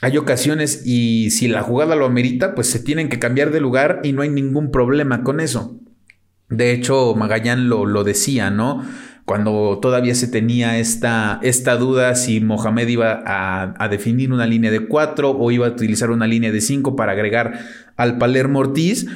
Hay 0.00 0.16
ocasiones 0.16 0.86
y 0.86 1.30
si 1.30 1.48
la 1.48 1.62
jugada 1.62 1.96
lo 1.96 2.06
amerita, 2.06 2.54
pues 2.54 2.68
se 2.68 2.78
tienen 2.78 3.08
que 3.08 3.18
cambiar 3.18 3.50
de 3.50 3.60
lugar 3.60 4.00
y 4.04 4.12
no 4.12 4.22
hay 4.22 4.30
ningún 4.30 4.70
problema 4.70 5.24
con 5.24 5.40
eso. 5.40 5.81
De 6.52 6.72
hecho, 6.72 7.14
Magallán 7.14 7.68
lo, 7.68 7.86
lo 7.86 8.04
decía, 8.04 8.50
¿no? 8.50 8.82
Cuando 9.24 9.78
todavía 9.80 10.14
se 10.14 10.26
tenía 10.26 10.78
esta, 10.78 11.38
esta 11.42 11.76
duda 11.76 12.14
si 12.16 12.40
Mohamed 12.40 12.88
iba 12.88 13.22
a, 13.24 13.88
definir 13.88 14.32
una 14.32 14.46
línea 14.46 14.70
de 14.70 14.86
cuatro 14.86 15.30
o 15.30 15.50
iba 15.50 15.66
a 15.66 15.70
utilizar 15.70 16.10
una 16.10 16.26
línea 16.26 16.50
de 16.50 16.60
cinco 16.60 16.96
para 16.96 17.12
agregar 17.12 17.58
al 17.96 18.18
Palermo 18.18 18.58
Ortiz. 18.58 19.06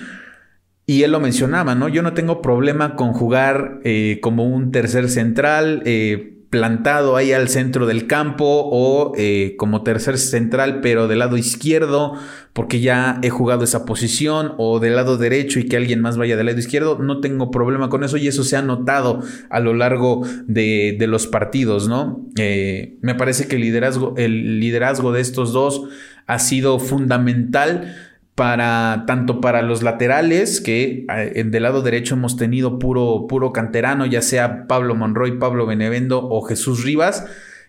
Y 0.87 1.03
él 1.03 1.11
lo 1.11 1.18
mencionaba, 1.18 1.75
¿no? 1.75 1.88
Yo 1.88 2.03
no 2.03 2.14
tengo 2.14 2.40
problema 2.40 2.94
con 2.94 3.12
jugar 3.12 3.81
eh, 3.83 4.20
como 4.22 4.44
un 4.44 4.70
tercer 4.70 5.11
central. 5.11 5.83
Eh, 5.85 6.36
plantado 6.50 7.16
ahí 7.16 7.32
al 7.32 7.48
centro 7.48 7.87
del 7.87 8.06
campo 8.06 8.44
o 8.44 9.12
eh, 9.16 9.54
como 9.59 9.82
tercer 9.82 10.16
central 10.16 10.80
pero 10.80 11.09
del 11.09 11.18
lado 11.18 11.37
izquierdo 11.37 12.14
porque 12.56 12.80
ya 12.80 13.18
he 13.22 13.28
jugado 13.28 13.64
esa 13.64 13.85
posición 13.85 14.54
o 14.56 14.80
del 14.80 14.96
lado 14.96 15.18
derecho 15.18 15.61
y 15.61 15.68
que 15.68 15.76
alguien 15.76 16.00
más 16.00 16.16
vaya 16.16 16.38
del 16.38 16.46
lado 16.46 16.59
izquierdo, 16.59 16.98
no 16.98 17.20
tengo 17.20 17.50
problema 17.50 17.90
con 17.90 18.02
eso 18.02 18.16
y 18.16 18.28
eso 18.28 18.44
se 18.44 18.56
ha 18.56 18.62
notado 18.62 19.22
a 19.50 19.61
lo 19.61 19.74
largo 19.74 20.26
de, 20.46 20.96
los 21.06 21.26
partidos, 21.26 21.87
¿no? 21.87 22.26
Eh, 22.38 22.96
me 23.02 23.14
parece 23.14 23.46
que 23.46 23.56
el 23.56 23.62
liderazgo, 23.62 24.14
el 24.16 24.59
liderazgo 24.59 25.12
de 25.12 25.20
estos 25.20 25.52
dos 25.52 25.82
ha 26.26 26.38
sido 26.38 26.78
fundamental 26.78 27.94
para 28.37 29.05
tanto 29.07 29.40
para 29.40 29.62
los 29.62 29.83
laterales, 29.83 30.61
que 30.61 31.07
eh, 31.09 31.44
del 31.44 31.62
lado 31.62 31.81
derecho 31.81 32.14
hemos 32.14 32.37
tenido 32.37 32.79
puro, 32.79 33.27
puro 33.27 33.51
canterano, 33.51 34.05
ya 34.05 34.20
sea 34.20 34.66
Pablo 34.66 34.94
Monroy, 34.94 35.38
Pablo 35.38 35.64
Benevendo 35.64 36.22
o 36.22 36.42
Jesús 36.42 36.85
Rivas, 36.85 37.25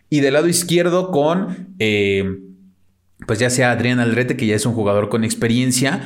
y 0.09 0.19
del 0.19 0.33
lado 0.33 0.49
izquierdo 0.49 1.09
con, 1.09 1.69
eh, 1.79 2.41
pues 3.25 3.39
ya 3.39 3.49
sea 3.49 3.71
Adrián 3.71 4.01
Aldrete, 4.01 4.35
que 4.35 4.45
ya 4.45 4.55
es 4.55 4.65
un 4.65 4.73
jugador 4.73 5.07
con 5.07 5.23
experiencia, 5.23 6.01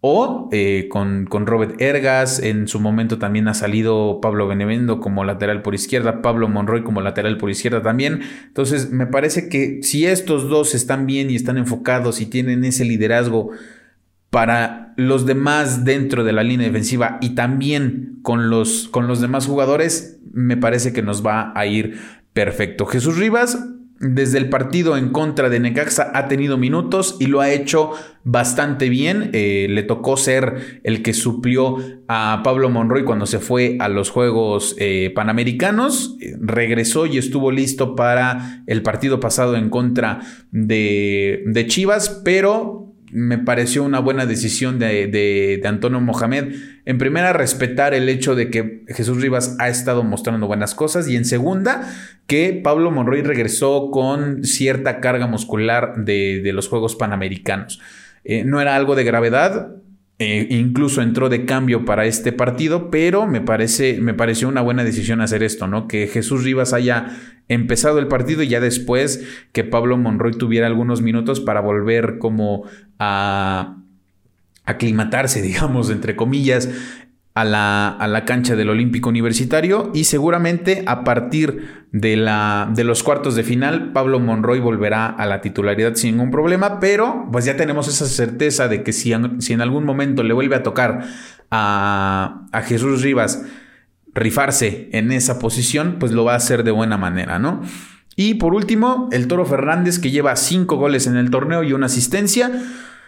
o 0.00 0.48
eh, 0.50 0.88
con, 0.90 1.26
con, 1.26 1.46
Robert 1.46 1.80
Ergas, 1.80 2.40
en 2.40 2.66
su 2.66 2.80
momento 2.80 3.18
también 3.18 3.46
ha 3.46 3.54
salido 3.54 4.18
Pablo 4.20 4.48
Benevendo 4.48 4.98
como 4.98 5.22
lateral 5.24 5.62
por 5.62 5.76
izquierda, 5.76 6.20
Pablo 6.20 6.48
Monroy 6.48 6.82
como 6.82 7.00
lateral 7.00 7.36
por 7.36 7.50
izquierda 7.50 7.82
también. 7.82 8.22
Entonces, 8.46 8.90
me 8.90 9.06
parece 9.06 9.48
que 9.48 9.82
si 9.82 10.06
estos 10.06 10.48
dos 10.48 10.74
están 10.74 11.06
bien 11.06 11.30
y 11.30 11.36
están 11.36 11.58
enfocados 11.58 12.20
y 12.20 12.26
tienen 12.26 12.64
ese 12.64 12.84
liderazgo, 12.84 13.50
para 14.30 14.94
los 14.96 15.26
demás 15.26 15.84
dentro 15.84 16.24
de 16.24 16.32
la 16.32 16.44
línea 16.44 16.68
defensiva 16.68 17.18
y 17.20 17.30
también 17.30 18.20
con 18.22 18.48
los, 18.48 18.88
con 18.88 19.06
los 19.08 19.20
demás 19.20 19.46
jugadores, 19.46 20.20
me 20.32 20.56
parece 20.56 20.92
que 20.92 21.02
nos 21.02 21.26
va 21.26 21.52
a 21.54 21.66
ir 21.66 21.98
perfecto. 22.32 22.86
Jesús 22.86 23.16
Rivas, 23.16 23.58
desde 23.98 24.38
el 24.38 24.48
partido 24.48 24.96
en 24.96 25.10
contra 25.10 25.50
de 25.50 25.58
Necaxa, 25.58 26.12
ha 26.14 26.28
tenido 26.28 26.56
minutos 26.56 27.16
y 27.18 27.26
lo 27.26 27.40
ha 27.40 27.50
hecho 27.50 27.90
bastante 28.22 28.88
bien. 28.88 29.30
Eh, 29.32 29.66
le 29.68 29.82
tocó 29.82 30.16
ser 30.16 30.80
el 30.84 31.02
que 31.02 31.12
suplió 31.12 31.76
a 32.06 32.40
Pablo 32.44 32.70
Monroy 32.70 33.04
cuando 33.04 33.26
se 33.26 33.40
fue 33.40 33.76
a 33.80 33.88
los 33.88 34.10
Juegos 34.10 34.76
eh, 34.78 35.12
Panamericanos. 35.14 36.16
regresó 36.40 37.06
y 37.06 37.18
estuvo 37.18 37.50
listo 37.50 37.96
para 37.96 38.62
el 38.66 38.82
partido 38.82 39.18
pasado 39.18 39.56
en 39.56 39.68
contra 39.70 40.20
de, 40.50 41.42
de 41.46 41.66
Chivas, 41.66 42.22
pero 42.24 42.89
me 43.12 43.38
pareció 43.38 43.82
una 43.82 43.98
buena 43.98 44.26
decisión 44.26 44.78
de, 44.78 45.60
Antonio 45.64 46.00
Mohamed. 46.00 46.54
En 46.84 46.98
primera, 46.98 47.32
respetar 47.32 47.94
el 47.94 48.08
hecho 48.08 48.34
de 48.34 48.50
que 48.50 48.84
Jesús 48.88 49.20
Rivas 49.20 49.56
ha 49.58 49.68
estado 49.68 50.02
mostrando 50.04 50.46
buenas 50.46 50.74
cosas. 50.74 51.08
Y 51.08 51.16
en 51.16 51.24
segunda, 51.24 51.88
que 52.26 52.60
Pablo 52.62 52.90
Monroy 52.90 53.22
regresó 53.22 53.90
con 53.90 54.44
cierta 54.44 55.00
carga 55.00 55.26
muscular 55.26 55.94
de, 55.96 56.50
los 56.52 56.68
Juegos 56.68 56.96
Panamericanos. 56.96 57.80
Eh, 58.24 58.44
no 58.44 58.60
era 58.60 58.76
algo 58.76 58.94
de 58.94 59.04
gravedad, 59.04 59.70
eh, 60.22 60.48
incluso 60.50 61.00
entró 61.00 61.30
de 61.30 61.46
cambio 61.46 61.86
para 61.86 62.04
este 62.04 62.30
partido, 62.30 62.90
pero 62.90 63.26
me, 63.26 63.40
parece, 63.40 64.02
me 64.02 64.12
pareció 64.12 64.48
una 64.48 64.60
buena 64.60 64.84
decisión 64.84 65.22
hacer 65.22 65.42
esto, 65.42 65.66
¿no? 65.66 65.88
Que 65.88 66.08
Jesús 66.08 66.44
Rivas 66.44 66.74
haya 66.74 67.16
empezado 67.48 67.98
el 67.98 68.06
partido 68.06 68.42
y 68.42 68.48
ya 68.48 68.60
después 68.60 69.26
que 69.52 69.64
Pablo 69.64 69.96
Monroy 69.96 70.32
tuviera 70.32 70.66
algunos 70.66 71.00
minutos 71.00 71.40
para 71.40 71.62
volver 71.62 72.18
como 72.18 72.64
a 72.98 73.78
aclimatarse, 74.66 75.40
digamos, 75.42 75.88
entre 75.88 76.16
comillas, 76.16 76.68
a 77.34 77.44
la, 77.44 77.88
a 77.88 78.08
la, 78.08 78.24
cancha 78.24 78.56
del 78.56 78.70
Olímpico 78.70 79.08
Universitario 79.08 79.90
y 79.94 80.04
seguramente 80.04 80.82
a 80.86 81.04
partir 81.04 81.86
de, 81.92 82.16
la, 82.16 82.70
de 82.74 82.84
los 82.84 83.02
cuartos 83.02 83.36
de 83.36 83.44
final 83.44 83.92
Pablo 83.92 84.18
Monroy 84.18 84.58
volverá 84.60 85.06
a 85.06 85.26
la 85.26 85.40
titularidad 85.40 85.94
sin 85.94 86.16
ningún 86.16 86.30
problema, 86.30 86.80
pero 86.80 87.28
pues 87.30 87.44
ya 87.44 87.56
tenemos 87.56 87.88
esa 87.88 88.06
certeza 88.06 88.68
de 88.68 88.82
que 88.82 88.92
si, 88.92 89.12
si 89.38 89.52
en 89.52 89.60
algún 89.60 89.84
momento 89.84 90.22
le 90.22 90.34
vuelve 90.34 90.56
a 90.56 90.62
tocar 90.62 91.04
a, 91.50 92.46
a 92.52 92.62
Jesús 92.62 93.02
Rivas 93.02 93.44
rifarse 94.12 94.88
en 94.92 95.12
esa 95.12 95.38
posición, 95.38 95.96
pues 95.98 96.12
lo 96.12 96.24
va 96.24 96.32
a 96.32 96.36
hacer 96.36 96.64
de 96.64 96.72
buena 96.72 96.96
manera, 96.96 97.38
¿no? 97.38 97.62
Y 98.16 98.34
por 98.34 98.54
último, 98.54 99.08
el 99.12 99.28
Toro 99.28 99.46
Fernández, 99.46 99.98
que 99.98 100.10
lleva 100.10 100.36
cinco 100.36 100.76
goles 100.76 101.06
en 101.06 101.16
el 101.16 101.30
torneo 101.30 101.62
y 101.62 101.72
una 101.72 101.86
asistencia. 101.86 102.50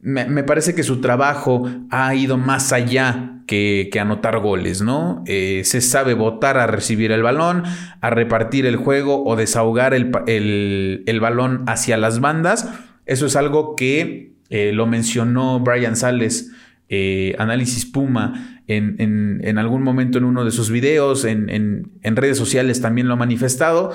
Me, 0.05 0.43
parece 0.43 0.75
que 0.75 0.83
su 0.83 1.01
trabajo 1.01 1.71
ha 1.91 2.12
ido 2.17 2.37
más 2.37 2.73
allá 2.73 3.38
que, 3.47 3.88
anotar 4.01 4.41
goles, 4.41 4.83
¿no? 4.83 5.23
Eh, 5.27 5.62
se 5.65 5.81
sabe 5.81 6.15
votar 6.15 6.59
a 6.59 6.67
recibir 6.67 7.12
el 7.12 7.23
balón, 7.23 7.62
a 8.01 8.11
repartir 8.11 8.67
el 8.67 8.75
juego 8.75 9.25
o 9.25 9.37
desahogar 9.37 9.95
el, 9.95 10.11
balón 11.21 11.62
hacia 11.69 11.97
las 11.99 12.19
bandas. 12.19 12.69
Eso 13.07 13.27
es 13.27 13.37
algo 13.37 13.77
que 13.77 14.35
eh, 14.51 14.73
lo 14.73 14.87
mencionó 14.87 15.61
Brian 15.61 15.95
Sales, 15.95 16.51
eh, 16.88 17.37
Análisis 17.38 17.87
Puma, 17.87 18.61
en, 18.67 19.57
algún 19.57 19.85
momento 19.85 20.19
en 20.19 20.25
uno 20.25 20.45
de 20.45 20.51
sus 20.51 20.69
videos, 20.69 21.25
en, 21.25 21.49
en 22.03 22.17
redes 22.17 22.38
sociales 22.38 22.81
también 22.81 23.07
lo 23.07 23.15
ha 23.15 23.19
manifestado. 23.19 23.93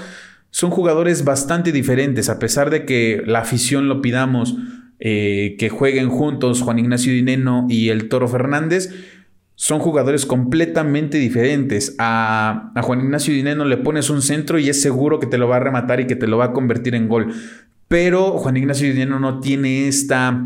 Son 0.52 0.70
jugadores 0.70 1.26
bastante 1.26 1.74
diferentes, 1.74 2.30
a 2.30 2.40
pesar 2.40 2.70
de 2.70 2.86
que 2.86 3.22
la 3.26 3.40
afición 3.40 3.90
lo 3.90 4.02
pidamos 4.02 4.56
eh, 5.00 5.56
que 5.60 5.70
jueguen 5.70 6.10
juntos 6.10 6.62
Juan 6.62 6.80
Ignacio 6.80 7.14
Dineno 7.14 7.68
y 7.70 7.90
el 7.90 8.10
Toro 8.10 8.28
Fernández. 8.28 8.94
Son 9.56 9.80
jugadores 9.80 10.26
completamente 10.26 11.18
diferentes. 11.18 11.96
A, 12.00 12.72
Juan 12.82 13.02
Ignacio 13.02 13.34
Dineno 13.34 13.66
le 13.66 13.78
pones 13.78 14.10
un 14.10 14.22
centro 14.22 14.60
y 14.60 14.70
es 14.70 14.82
seguro 14.82 15.20
que 15.20 15.28
te 15.28 15.38
lo 15.38 15.48
va 15.48 15.58
a 15.58 15.60
rematar 15.60 16.00
y 16.00 16.08
que 16.08 16.16
te 16.16 16.28
lo 16.28 16.38
va 16.38 16.46
a 16.46 16.54
convertir 16.54 16.96
en 16.96 17.08
gol. 17.08 17.34
Pero 17.88 18.38
Juan 18.38 18.58
Ignacio 18.58 18.88
Dineno 18.88 19.20
no 19.20 19.40
tiene 19.40 19.88
esta, 19.88 20.46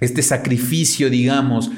este 0.00 0.22
sacrificio, 0.22 1.10
digamos, 1.10 1.70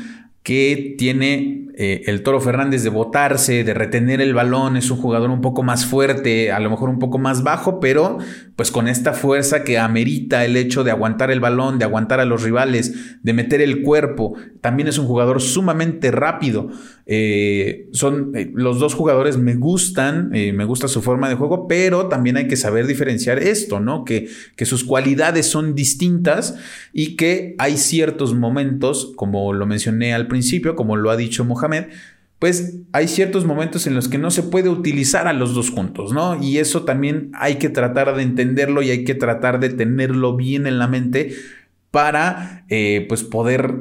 que 0.42 0.94
tiene 0.96 1.60
eh, 1.82 2.02
el 2.06 2.22
Toro 2.22 2.40
Fernández 2.40 2.82
de 2.82 2.90
botarse, 2.90 3.64
de 3.64 3.74
retener 3.74 4.20
el 4.20 4.34
balón, 4.34 4.76
es 4.76 4.90
un 4.90 4.98
jugador 4.98 5.30
un 5.30 5.40
poco 5.40 5.62
más 5.62 5.86
fuerte, 5.86 6.52
a 6.52 6.60
lo 6.60 6.70
mejor 6.70 6.88
un 6.88 6.98
poco 6.98 7.18
más 7.18 7.42
bajo, 7.42 7.80
pero 7.80 8.18
pues 8.56 8.70
con 8.70 8.88
esta 8.88 9.12
fuerza 9.12 9.64
que 9.64 9.78
amerita 9.78 10.44
el 10.44 10.56
hecho 10.56 10.84
de 10.84 10.90
aguantar 10.90 11.30
el 11.30 11.40
balón, 11.40 11.78
de 11.78 11.84
aguantar 11.84 12.20
a 12.20 12.24
los 12.24 12.42
rivales, 12.42 13.18
de 13.22 13.32
meter 13.32 13.60
el 13.60 13.82
cuerpo. 13.82 14.34
También 14.60 14.88
es 14.88 14.98
un 14.98 15.06
jugador 15.06 15.40
sumamente 15.40 16.10
rápido. 16.10 16.68
Eh, 17.12 17.88
son 17.92 18.30
eh, 18.36 18.52
los 18.54 18.78
dos 18.78 18.94
jugadores 18.94 19.36
me 19.36 19.56
gustan, 19.56 20.30
me 20.30 20.64
gusta 20.64 20.86
su 20.86 21.02
forma 21.02 21.28
de 21.28 21.34
juego, 21.34 21.66
pero 21.66 22.06
también 22.06 22.36
hay 22.36 22.46
que 22.46 22.56
saber 22.56 22.86
diferenciar 22.86 23.40
esto, 23.40 23.80
¿no? 23.80 24.04
Que, 24.04 24.28
que 24.54 24.64
sus 24.64 24.84
cualidades 24.84 25.46
son 25.46 25.74
distintas 25.74 26.54
y 26.92 27.16
que 27.16 27.56
hay 27.58 27.76
ciertos 27.78 28.34
momentos, 28.34 29.12
como 29.16 29.52
lo 29.52 29.66
mencioné 29.66 30.14
al 30.14 30.28
principio, 30.28 30.76
como 30.76 30.96
lo 30.96 31.10
ha 31.10 31.16
dicho 31.16 31.44
Mohamed, 31.44 31.86
pues 32.40 32.78
hay 32.92 33.06
ciertos 33.06 33.44
momentos 33.44 33.86
en 33.86 33.94
los 33.94 34.08
que 34.08 34.16
no 34.16 34.30
se 34.30 34.42
puede 34.42 34.70
utilizar 34.70 35.28
a 35.28 35.34
los 35.34 35.54
dos 35.54 35.68
juntos, 35.70 36.14
¿no? 36.14 36.42
Y 36.42 36.56
eso 36.56 36.84
también 36.84 37.30
hay 37.34 37.56
que 37.56 37.68
tratar 37.68 38.16
de 38.16 38.22
entenderlo 38.22 38.82
y 38.82 38.88
hay 38.90 39.04
que 39.04 39.14
tratar 39.14 39.60
de 39.60 39.68
tenerlo 39.68 40.36
bien 40.36 40.66
en 40.66 40.78
la 40.78 40.88
mente 40.88 41.34
para, 41.90 42.64
eh, 42.70 43.04
pues, 43.08 43.24
poder 43.24 43.74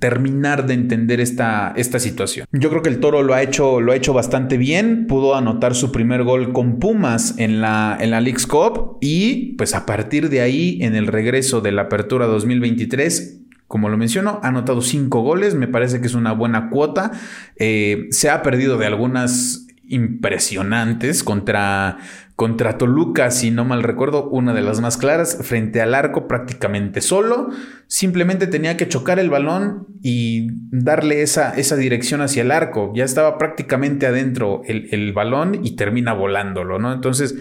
terminar 0.00 0.66
de 0.66 0.74
entender 0.74 1.20
esta, 1.20 1.72
esta, 1.76 2.00
situación. 2.00 2.46
Yo 2.50 2.70
creo 2.70 2.82
que 2.82 2.88
el 2.88 2.98
Toro 2.98 3.22
lo 3.22 3.34
ha, 3.34 3.42
hecho, 3.42 3.80
lo 3.80 3.92
ha 3.92 3.96
hecho 3.96 4.12
bastante 4.12 4.56
bien, 4.56 5.06
pudo 5.06 5.36
anotar 5.36 5.74
su 5.74 5.92
primer 5.92 6.24
gol 6.24 6.52
con 6.52 6.80
Pumas 6.80 7.34
en 7.38 7.60
la, 7.60 7.96
en 8.00 8.10
la 8.10 8.20
League's 8.20 8.46
Cup 8.46 8.96
y 9.00 9.52
pues 9.56 9.74
a 9.74 9.86
partir 9.86 10.30
de 10.30 10.40
ahí 10.40 10.78
en 10.80 10.96
el 10.96 11.06
regreso 11.06 11.60
de 11.60 11.72
la 11.72 11.82
Apertura 11.82 12.26
2023 12.26 13.36
como 13.68 13.88
lo 13.88 13.96
menciono, 13.96 14.40
ha 14.42 14.48
anotado 14.48 14.80
cinco 14.80 15.20
goles, 15.20 15.54
me 15.54 15.68
parece 15.68 16.00
que 16.00 16.08
es 16.08 16.14
una 16.14 16.32
buena 16.32 16.70
cuota. 16.70 17.12
Eh, 17.54 18.08
se 18.10 18.28
ha 18.28 18.42
perdido 18.42 18.78
de 18.78 18.86
algunas 18.86 19.68
impresionantes 19.86 21.22
contra, 21.22 21.98
contra 22.40 22.78
Toluca, 22.78 23.30
si 23.30 23.50
no 23.50 23.66
mal 23.66 23.82
recuerdo, 23.82 24.30
una 24.30 24.54
de 24.54 24.62
las 24.62 24.80
más 24.80 24.96
claras, 24.96 25.36
frente 25.42 25.82
al 25.82 25.94
arco 25.94 26.26
prácticamente 26.26 27.02
solo. 27.02 27.50
Simplemente 27.86 28.46
tenía 28.46 28.78
que 28.78 28.88
chocar 28.88 29.18
el 29.18 29.28
balón 29.28 29.88
y 30.00 30.46
darle 30.70 31.20
esa, 31.20 31.50
esa 31.50 31.76
dirección 31.76 32.22
hacia 32.22 32.40
el 32.40 32.50
arco. 32.50 32.94
Ya 32.96 33.04
estaba 33.04 33.36
prácticamente 33.36 34.06
adentro 34.06 34.62
el, 34.64 34.88
el 34.90 35.12
balón 35.12 35.60
y 35.62 35.76
termina 35.76 36.14
volándolo, 36.14 36.78
¿no? 36.78 36.94
Entonces, 36.94 37.34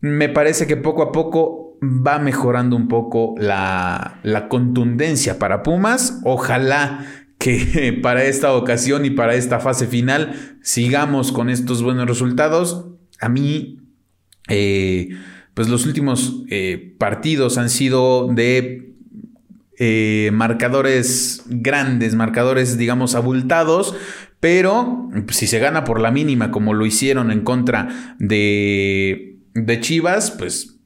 me 0.00 0.28
parece 0.28 0.66
que 0.66 0.76
poco 0.76 1.02
a 1.02 1.10
poco 1.10 1.78
va 1.82 2.18
mejorando 2.18 2.76
un 2.76 2.88
poco 2.88 3.36
la, 3.38 4.20
contundencia 4.50 5.38
para 5.38 5.62
Pumas. 5.62 6.20
Ojalá 6.24 7.06
que 7.38 7.98
para 8.02 8.24
esta 8.24 8.52
ocasión 8.52 9.06
y 9.06 9.10
para 9.12 9.34
esta 9.34 9.60
fase 9.60 9.86
final 9.86 10.58
sigamos 10.60 11.32
con 11.32 11.48
estos 11.48 11.82
buenos 11.82 12.06
resultados. 12.06 12.84
A 13.18 13.30
mí, 13.30 13.77
eh, 14.48 15.10
pues 15.54 15.68
los 15.68 15.86
últimos 15.86 16.44
eh, 16.50 16.94
partidos 16.98 17.58
han 17.58 17.70
sido 17.70 18.28
de 18.32 18.94
eh, 19.78 20.30
marcadores 20.32 21.42
grandes, 21.46 22.14
marcadores, 22.14 22.78
digamos, 22.78 23.14
abultados. 23.14 23.94
Pero 24.40 25.10
si 25.30 25.46
se 25.46 25.58
gana 25.58 25.84
por 25.84 26.00
la 26.00 26.12
mínima, 26.12 26.50
como 26.50 26.74
lo 26.74 26.86
hicieron 26.86 27.32
en 27.32 27.40
contra 27.40 28.16
de, 28.18 29.38
de 29.54 29.80
Chivas, 29.80 30.30
pues 30.30 30.78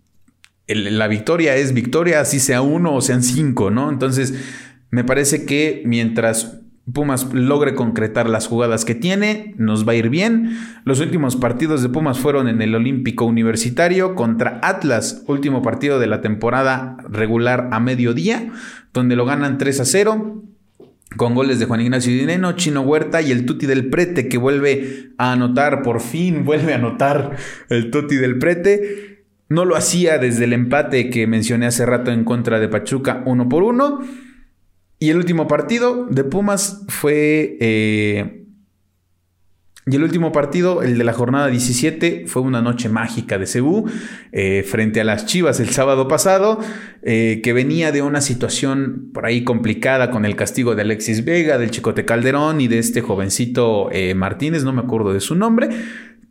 la 0.67 1.07
victoria 1.09 1.57
es 1.57 1.75
victoria, 1.75 2.21
así 2.21 2.41
sea 2.41 2.63
uno 2.63 2.95
o 2.95 3.01
sean 3.03 3.23
cinco, 3.23 3.71
¿no? 3.71 3.91
Entonces, 3.91 4.35
me 4.91 5.05
parece 5.05 5.45
que 5.45 5.83
mientras 5.85 6.62
Pumas 6.91 7.33
logre 7.33 7.77
concretar 7.77 8.29
las 8.29 8.49
jugadas 8.49 8.85
que 8.85 8.97
tiene, 8.97 9.55
nos 9.57 9.87
va 9.87 9.93
a 9.93 9.95
ir 9.95 10.09
bien. 10.09 10.59
Los 10.85 10.99
últimos 10.99 11.37
partidos 11.37 11.81
de 11.81 11.89
Pumas 11.89 12.19
fueron 12.19 12.49
en 12.49 12.61
el 12.61 12.75
Olímpico 12.75 13.25
Universitario 13.25 14.17
contra 14.17 14.59
Atlas, 14.63 15.23
último 15.29 15.63
partido 15.63 16.01
de 16.01 16.09
la 16.09 16.21
temporada 16.21 16.97
regular 17.09 17.69
a 17.71 17.79
mediodía, 17.79 18.51
donde 18.93 19.15
lo 19.15 19.25
ganan 19.25 19.59
3 19.59 19.79
a 19.79 19.85
0 19.85 20.43
con 21.17 21.35
goles 21.35 21.59
de 21.59 21.67
Juan 21.67 21.83
Ignacio 21.83 22.13
Dineno, 22.13 22.53
Chino 22.53 22.81
Huerta 22.81 23.23
y 23.23 23.31
el 23.31 23.47
Tuti 23.47 23.67
del 23.67 23.91
Prete 23.91 24.29
que 24.29 24.39
vuelve 24.39 25.13
a 25.19 25.33
anotar, 25.33 25.83
por 25.83 26.01
fin 26.01 26.45
vuelve 26.45 26.73
a 26.73 26.77
anotar 26.77 27.37
el 27.69 27.91
Tuti 27.91 28.17
del 28.17 28.39
Prete. 28.39 29.25
No 29.49 29.65
lo 29.65 29.77
hacía 29.77 30.19
desde 30.19 30.45
el 30.45 30.53
empate 30.53 31.11
que 31.11 31.27
mencioné 31.27 31.67
hace 31.67 31.85
rato 31.85 32.11
en 32.11 32.25
contra 32.25 32.59
de 32.59 32.69
Pachuca, 32.69 33.23
uno 33.27 33.49
por 33.49 33.63
uno. 33.63 34.01
Y 35.03 35.11
el 35.11 35.17
último 35.17 35.49
partido 35.49 36.07
de 36.09 36.23
Pumas 36.23 36.85
fue... 36.87 37.57
Eh, 37.59 38.45
y 39.85 39.97
el 39.97 40.05
último 40.05 40.31
partido, 40.31 40.85
el 40.85 40.97
de 40.97 41.03
la 41.03 41.13
jornada 41.13 41.49
17, 41.49 42.27
fue 42.29 42.41
una 42.41 42.63
noche 42.63 42.89
mágica 42.89 43.37
de 43.37 43.49
Cebú 43.49 43.91
eh, 44.31 44.65
frente 44.65 45.01
a 45.01 45.05
las 45.05 45.27
Chivas 45.27 45.59
el 45.59 45.71
sábado 45.71 46.07
pasado, 46.07 46.61
eh, 47.03 47.41
que 47.43 47.53
venía 47.53 47.91
de 47.91 48.01
una 48.01 48.21
situación 48.21 49.11
por 49.13 49.27
ahí 49.27 49.43
complicada 49.43 50.13
con 50.13 50.25
el 50.25 50.37
castigo 50.37 50.77
de 50.77 50.83
Alexis 50.83 51.25
Vega, 51.25 51.59
del 51.59 51.73
Chicote 51.73 52.05
Calderón 52.05 52.61
y 52.61 52.69
de 52.69 52.79
este 52.79 53.01
jovencito 53.01 53.91
Martínez, 54.15 54.63
no 54.63 54.73
me 54.73 54.83
acuerdo 54.83 55.13
de 55.13 55.19
su 55.19 55.35
nombre. 55.35 55.69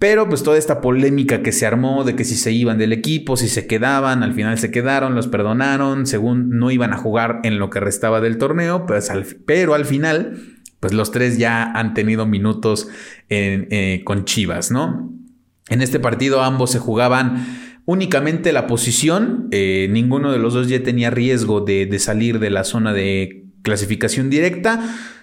Pero 0.02 0.28
pues 0.28 0.42
toda 0.42 0.58
esta 0.58 0.82
polémica 0.82 1.44
que 1.44 1.52
se 1.52 1.68
armó 1.68 2.04
de 2.04 2.16
que 2.16 2.24
si 2.24 2.34
se 2.34 2.52
iban 2.52 2.80
del 2.80 2.92
equipo, 2.92 3.38
si 3.38 3.48
se 3.48 3.68
quedaban, 3.68 4.24
al 4.24 4.34
final 4.34 4.58
se 4.58 4.72
quedaron, 4.72 5.14
los 5.14 5.28
perdonaron, 5.28 6.08
según 6.08 6.50
no 6.58 6.72
iban 6.72 6.92
a 6.92 6.98
jugar 6.98 7.40
en 7.44 7.60
lo 7.60 7.70
que 7.70 7.80
restaba 7.80 8.20
del 8.20 8.40
torneo, 8.40 8.88
pues 8.88 9.12
pero 9.46 9.76
al 9.76 9.86
final, 9.86 10.42
pues 10.80 10.92
los 10.92 11.12
tres 11.12 11.38
ya 11.38 11.66
han 11.66 11.94
tenido 11.94 12.26
minutos 12.26 12.88
eh, 13.30 14.02
con 14.04 14.26
Chivas, 14.26 14.72
¿no? 14.72 15.14
En 15.70 15.84
este 15.84 16.00
partido 16.00 16.42
ambos 16.42 16.72
se 16.72 16.80
jugaban 16.80 17.46
únicamente 17.86 18.54
la 18.54 18.66
posición, 18.66 19.50
eh, 19.52 19.88
ninguno 19.92 20.32
de 20.32 20.40
los 20.40 20.56
dos 20.56 20.68
ya 20.68 20.82
tenía 20.82 21.12
riesgo 21.12 21.62
de, 21.62 21.86
de 21.86 22.00
salir 22.00 22.40
de 22.40 22.50
la 22.50 22.64
zona 22.64 22.92
de 22.92 23.46
clasificación 23.62 24.32
directa. 24.32 24.82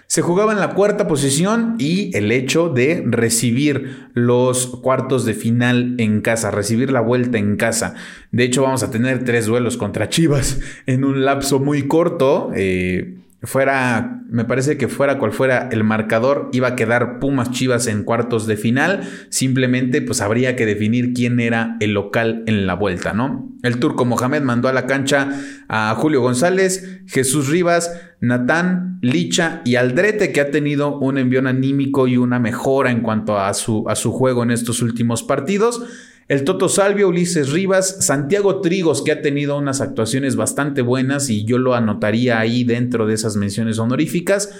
Se 0.09 0.23
jugaba 0.23 0.53
en 0.53 0.59
la 0.59 0.73
cuarta 0.73 1.07
posición 1.07 1.75
y 1.77 2.09
el 2.17 2.31
hecho 2.31 2.69
de 2.69 3.03
recibir 3.05 4.07
los 4.15 4.65
cuartos 4.65 5.23
de 5.23 5.35
final 5.35 5.93
en 5.99 6.21
casa, 6.21 6.49
recibir 6.49 6.91
la 6.91 6.99
vuelta 6.99 7.37
en 7.37 7.57
casa. 7.57 7.93
De 8.31 8.43
hecho, 8.43 8.63
vamos 8.63 8.81
a 8.81 8.89
tener 8.89 9.23
tres 9.23 9.45
duelos 9.45 9.77
contra 9.77 10.09
Chivas 10.09 10.61
en 10.87 11.03
un 11.03 11.25
lapso 11.25 11.59
muy 11.59 11.87
corto. 11.87 12.49
Eh, 12.55 13.19
fuera, 13.43 14.21
me 14.29 14.43
parece 14.43 14.77
que 14.77 14.87
fuera 14.87 15.17
cual 15.17 15.31
fuera 15.31 15.69
el 15.71 15.83
marcador, 15.83 16.49
iba 16.51 16.69
a 16.69 16.75
quedar 16.75 17.19
Pumas 17.19 17.51
Chivas 17.51 17.87
en 17.87 18.03
cuartos 18.03 18.47
de 18.47 18.57
final. 18.57 19.07
Simplemente, 19.29 20.01
pues 20.01 20.21
habría 20.21 20.55
que 20.55 20.65
definir 20.65 21.13
quién 21.13 21.39
era 21.39 21.77
el 21.79 21.93
local 21.93 22.43
en 22.47 22.67
la 22.67 22.73
vuelta, 22.73 23.13
¿no? 23.13 23.49
El 23.63 23.79
turco 23.79 24.05
Mohamed 24.05 24.41
mandó 24.41 24.67
a 24.67 24.73
la 24.73 24.85
cancha 24.85 25.29
a 25.67 25.93
Julio 25.95 26.21
González, 26.21 27.01
Jesús 27.07 27.47
Rivas, 27.49 27.91
Natán, 28.19 28.99
Licha 29.01 29.61
y 29.63 29.75
Aldrete, 29.75 30.31
que 30.33 30.41
ha 30.41 30.51
tenido 30.51 30.97
un 30.99 31.17
envión 31.17 31.47
anímico 31.47 32.07
y 32.07 32.17
una 32.17 32.39
mejora 32.39 32.91
en 32.91 33.01
cuanto 33.01 33.39
a 33.39 33.53
su, 33.53 33.87
a 33.87 33.95
su 33.95 34.11
juego 34.11 34.43
en 34.43 34.51
estos 34.51 34.81
últimos 34.81 35.23
partidos. 35.23 35.81
El 36.29 36.43
Toto 36.43 36.69
Salvio, 36.69 37.09
Ulises 37.09 37.49
Rivas, 37.49 38.05
Santiago 38.05 38.61
Trigos, 38.61 39.01
que 39.01 39.11
ha 39.11 39.23
tenido 39.23 39.57
unas 39.57 39.81
actuaciones 39.81 40.35
bastante 40.35 40.83
buenas 40.83 41.31
y 41.31 41.43
yo 41.43 41.57
lo 41.57 41.73
anotaría 41.73 42.39
ahí 42.39 42.63
dentro 42.63 43.07
de 43.07 43.15
esas 43.15 43.35
menciones 43.35 43.79
honoríficas. 43.79 44.51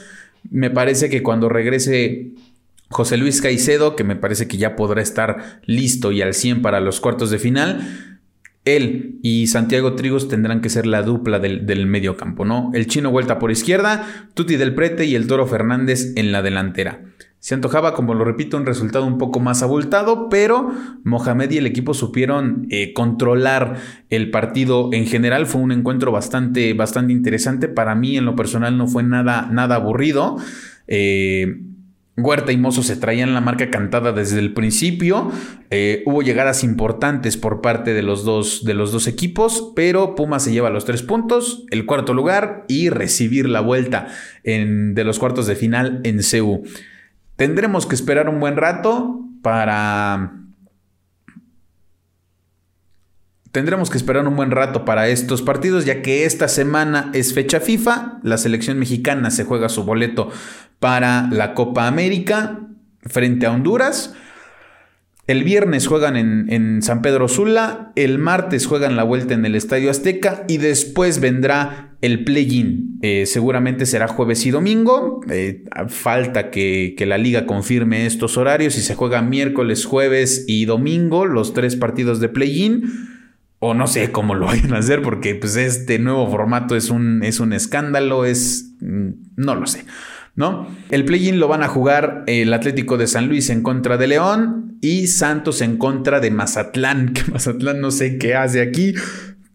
Me 0.49 0.71
parece 0.71 1.11
que 1.11 1.21
cuando 1.21 1.47
regrese 1.47 2.31
José 2.89 3.17
Luis 3.17 3.39
Caicedo, 3.39 3.95
que 3.95 4.03
me 4.03 4.15
parece 4.15 4.47
que 4.47 4.57
ya 4.57 4.75
podrá 4.75 5.03
estar 5.03 5.61
listo 5.67 6.11
y 6.11 6.23
al 6.23 6.33
100 6.33 6.63
para 6.63 6.79
los 6.79 6.99
cuartos 6.99 7.29
de 7.29 7.37
final, 7.37 8.15
él 8.65 9.19
y 9.21 9.45
Santiago 9.45 9.93
Trigos 9.93 10.27
tendrán 10.27 10.61
que 10.61 10.69
ser 10.69 10.87
la 10.87 11.03
dupla 11.03 11.37
del, 11.37 11.85
medio 11.85 12.17
campo, 12.17 12.45
¿no? 12.45 12.71
El 12.73 12.87
chino 12.87 13.11
vuelta 13.11 13.37
por 13.37 13.51
izquierda, 13.51 14.27
Tuti 14.33 14.55
del 14.55 14.73
Prete 14.73 15.05
y 15.05 15.13
el 15.13 15.27
Toro 15.27 15.45
Fernández 15.45 16.13
en 16.15 16.31
la 16.31 16.41
delantera. 16.41 17.08
Se 17.39 17.53
antojaba, 17.53 17.93
como 17.93 18.13
lo 18.13 18.25
repito, 18.25 18.57
un 18.57 18.65
resultado 18.65 19.05
un 19.05 19.17
poco 19.17 19.39
más 19.39 19.63
abultado, 19.63 20.27
pero 20.29 20.73
Mohamed 21.05 21.51
y 21.51 21.57
el 21.59 21.67
equipo 21.67 21.93
supieron 21.93 22.67
eh, 22.69 22.91
controlar 22.91 23.77
el 24.09 24.29
partido 24.29 24.89
en 24.91 25.05
general. 25.07 25.45
Fue 25.45 25.61
un 25.61 25.71
encuentro 25.71 26.11
bastante, 26.11 26.73
bastante 26.73 27.13
interesante. 27.13 27.69
Para 27.69 27.95
mí, 27.95 28.17
en 28.17 28.25
lo 28.25 28.35
personal, 28.35 28.77
no 28.77 28.87
fue 28.87 29.03
nada, 29.03 29.47
nada 29.51 29.75
aburrido. 29.75 30.35
Eh, 30.87 31.61
Huerta 32.17 32.51
y 32.51 32.57
Mozo 32.57 32.83
se 32.83 32.97
traían 32.97 33.33
la 33.33 33.39
marca 33.39 33.69
cantada 33.69 34.11
desde 34.11 34.39
el 34.39 34.53
principio. 34.53 35.31
Eh, 35.69 36.03
hubo 36.05 36.21
llegadas 36.21 36.65
importantes 36.65 37.37
por 37.37 37.61
parte 37.61 37.93
de 37.93 38.03
los, 38.03 38.25
dos, 38.25 38.65
de 38.65 38.73
los 38.73 38.91
dos 38.91 39.07
equipos, 39.07 39.71
pero 39.77 40.15
Puma 40.15 40.39
se 40.39 40.51
lleva 40.51 40.69
los 40.69 40.83
tres 40.83 41.03
puntos, 41.03 41.65
el 41.71 41.85
cuarto 41.85 42.13
lugar 42.13 42.65
y 42.67 42.89
recibir 42.89 43.47
la 43.47 43.61
vuelta 43.61 44.07
de 44.43 45.03
los 45.05 45.19
cuartos 45.19 45.47
de 45.47 45.55
final 45.55 46.01
en 46.03 46.21
CEU. 46.21 46.63
Tendremos 47.39 47.85
que 47.85 47.95
esperar 47.95 48.27
un 48.27 48.41
buen 48.41 48.57
rato 48.57 49.21
para... 49.41 50.33
Tendremos 53.53 53.89
que 53.89 53.95
esperar 53.95 54.27
un 54.27 54.35
buen 54.35 54.51
rato 54.51 54.83
para 54.83 55.07
estos 55.07 55.41
partidos, 55.41 55.85
ya 55.85 56.01
que 56.01 56.25
esta 56.25 56.49
semana 56.49 57.09
es 57.13 57.33
fecha 57.33 57.61
FIFA. 57.61 58.19
La 58.23 58.37
selección 58.37 58.77
mexicana 58.77 59.31
se 59.31 59.45
juega 59.45 59.69
su 59.69 59.85
boleto 59.85 60.29
para 60.79 61.29
la 61.31 61.53
Copa 61.53 61.87
América 61.87 62.59
frente 63.03 63.45
a 63.45 63.53
Honduras. 63.53 64.13
El 65.25 65.45
viernes 65.45 65.87
juegan 65.87 66.17
en, 66.17 66.81
San 66.81 67.01
Pedro 67.01 67.29
Sula, 67.29 67.93
el 67.95 68.19
martes 68.19 68.65
juegan 68.67 68.97
la 68.97 69.03
vuelta 69.03 69.33
en 69.33 69.45
el 69.45 69.55
Estadio 69.55 69.91
Azteca 69.91 70.43
y 70.49 70.57
después 70.57 71.21
vendrá 71.21 71.88
el 72.01 72.23
play-in. 72.23 72.99
Eh, 73.01 73.25
seguramente 73.25 73.85
será 73.85 74.07
jueves 74.07 74.45
y 74.45 74.51
domingo. 74.51 75.21
Eh, 75.29 75.65
falta 75.87 76.49
que, 76.51 76.95
que, 76.97 77.05
la 77.05 77.17
liga 77.17 77.45
confirme 77.45 78.05
estos 78.05 78.37
horarios 78.37 78.77
y 78.77 78.81
se 78.81 78.95
juega 78.95 79.21
miércoles, 79.21 79.85
jueves 79.85 80.45
y 80.47 80.65
domingo 80.65 81.25
los 81.25 81.53
tres 81.53 81.75
partidos 81.75 82.19
de 82.19 82.29
play-in. 82.29 82.83
O 83.59 83.73
no 83.73 83.87
sé 83.87 84.11
cómo 84.11 84.35
lo 84.35 84.45
vayan 84.47 84.73
a 84.73 84.77
hacer 84.77 85.01
porque 85.01 85.35
pues, 85.35 85.55
este 85.55 85.99
nuevo 85.99 86.29
formato 86.29 86.75
es 86.75 86.89
un, 86.89 87.23
es 87.23 87.39
un 87.39 87.53
escándalo, 87.53 88.25
es... 88.25 88.73
Mm, 88.79 89.09
no 89.35 89.55
lo 89.55 89.67
sé. 89.67 89.85
¿no? 90.39 90.67
El 90.89 91.03
play-in 91.03 91.37
lo 91.37 91.49
van 91.49 91.63
a 91.63 91.67
jugar 91.67 92.23
el 92.25 92.53
Atlético 92.53 92.97
de 92.97 93.07
San 93.07 93.27
Luis 93.27 93.49
en 93.49 93.61
contra 93.61 93.97
de 93.97 94.07
León 94.07 94.77
y 94.79 95.07
Santos 95.07 95.61
en 95.61 95.77
contra 95.77 96.21
de 96.21 96.31
Mazatlán, 96.31 97.13
que 97.13 97.29
Mazatlán 97.29 97.81
no 97.81 97.91
sé 97.91 98.17
qué 98.17 98.35
hace 98.35 98.61
aquí, 98.61 98.93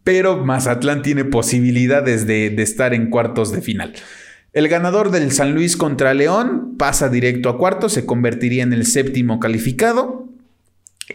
pero 0.05 0.45
Mazatlán 0.45 1.03
tiene 1.03 1.25
posibilidades 1.25 2.27
de, 2.27 2.51
de 2.51 2.63
estar 2.63 2.95
en 2.95 3.11
cuartos 3.11 3.51
de 3.53 3.63
final. 3.63 3.95
El 4.53 4.69
ganador 4.69 5.11
del 5.11 5.33
San 5.33 5.55
Luis 5.55 5.77
contra 5.77 6.15
León 6.15 6.77
pasa 6.79 7.09
directo 7.09 7.49
a 7.49 7.59
cuartos, 7.59 7.93
se 7.93 8.07
convertiría 8.07 8.63
en 8.63 8.73
el 8.73 8.87
séptimo 8.87 9.41
calificado. 9.41 10.29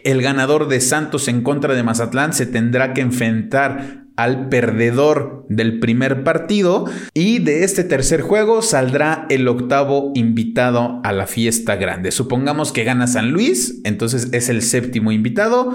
El 0.04 0.20
ganador 0.20 0.68
de 0.68 0.80
Santos 0.80 1.26
en 1.26 1.42
contra 1.42 1.74
de 1.74 1.82
Mazatlán 1.82 2.32
se 2.32 2.46
tendrá 2.46 2.92
que 2.92 3.00
enfrentar 3.00 4.04
al 4.20 4.50
perdedor 4.50 5.46
del 5.48 5.80
primer 5.80 6.22
partido 6.22 6.84
y 7.14 7.38
de 7.38 7.64
este 7.64 7.84
tercer 7.84 8.20
juego 8.20 8.60
saldrá 8.60 9.26
el 9.30 9.48
octavo 9.48 10.12
invitado 10.14 11.00
a 11.02 11.12
la 11.12 11.26
fiesta 11.26 11.76
grande. 11.76 12.10
Supongamos 12.10 12.72
que 12.72 12.84
gana 12.84 13.06
San 13.06 13.30
Luis, 13.30 13.80
entonces 13.84 14.28
es 14.32 14.50
el 14.50 14.60
séptimo 14.60 15.10
invitado. 15.10 15.74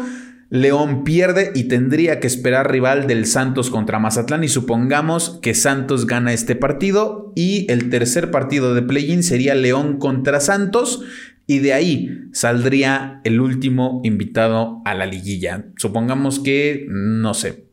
León 0.49 1.03
pierde 1.03 1.51
y 1.55 1.63
tendría 1.65 2.19
que 2.19 2.27
esperar 2.27 2.71
rival 2.71 3.07
del 3.07 3.25
Santos 3.25 3.69
contra 3.69 3.99
Mazatlán 3.99 4.43
y 4.43 4.47
supongamos 4.47 5.39
que 5.41 5.53
Santos 5.53 6.05
gana 6.05 6.33
este 6.33 6.55
partido 6.55 7.33
y 7.35 7.69
el 7.71 7.89
tercer 7.89 8.31
partido 8.31 8.75
de 8.75 8.83
play-in 8.83 9.23
sería 9.23 9.55
León 9.55 9.97
contra 9.97 10.39
Santos 10.39 11.03
y 11.47 11.59
de 11.59 11.73
ahí 11.73 12.09
saldría 12.31 13.21
el 13.23 13.39
último 13.39 14.01
invitado 14.03 14.81
a 14.85 14.93
la 14.93 15.05
liguilla. 15.05 15.65
Supongamos 15.77 16.39
que, 16.39 16.85
no 16.89 17.33
sé, 17.33 17.64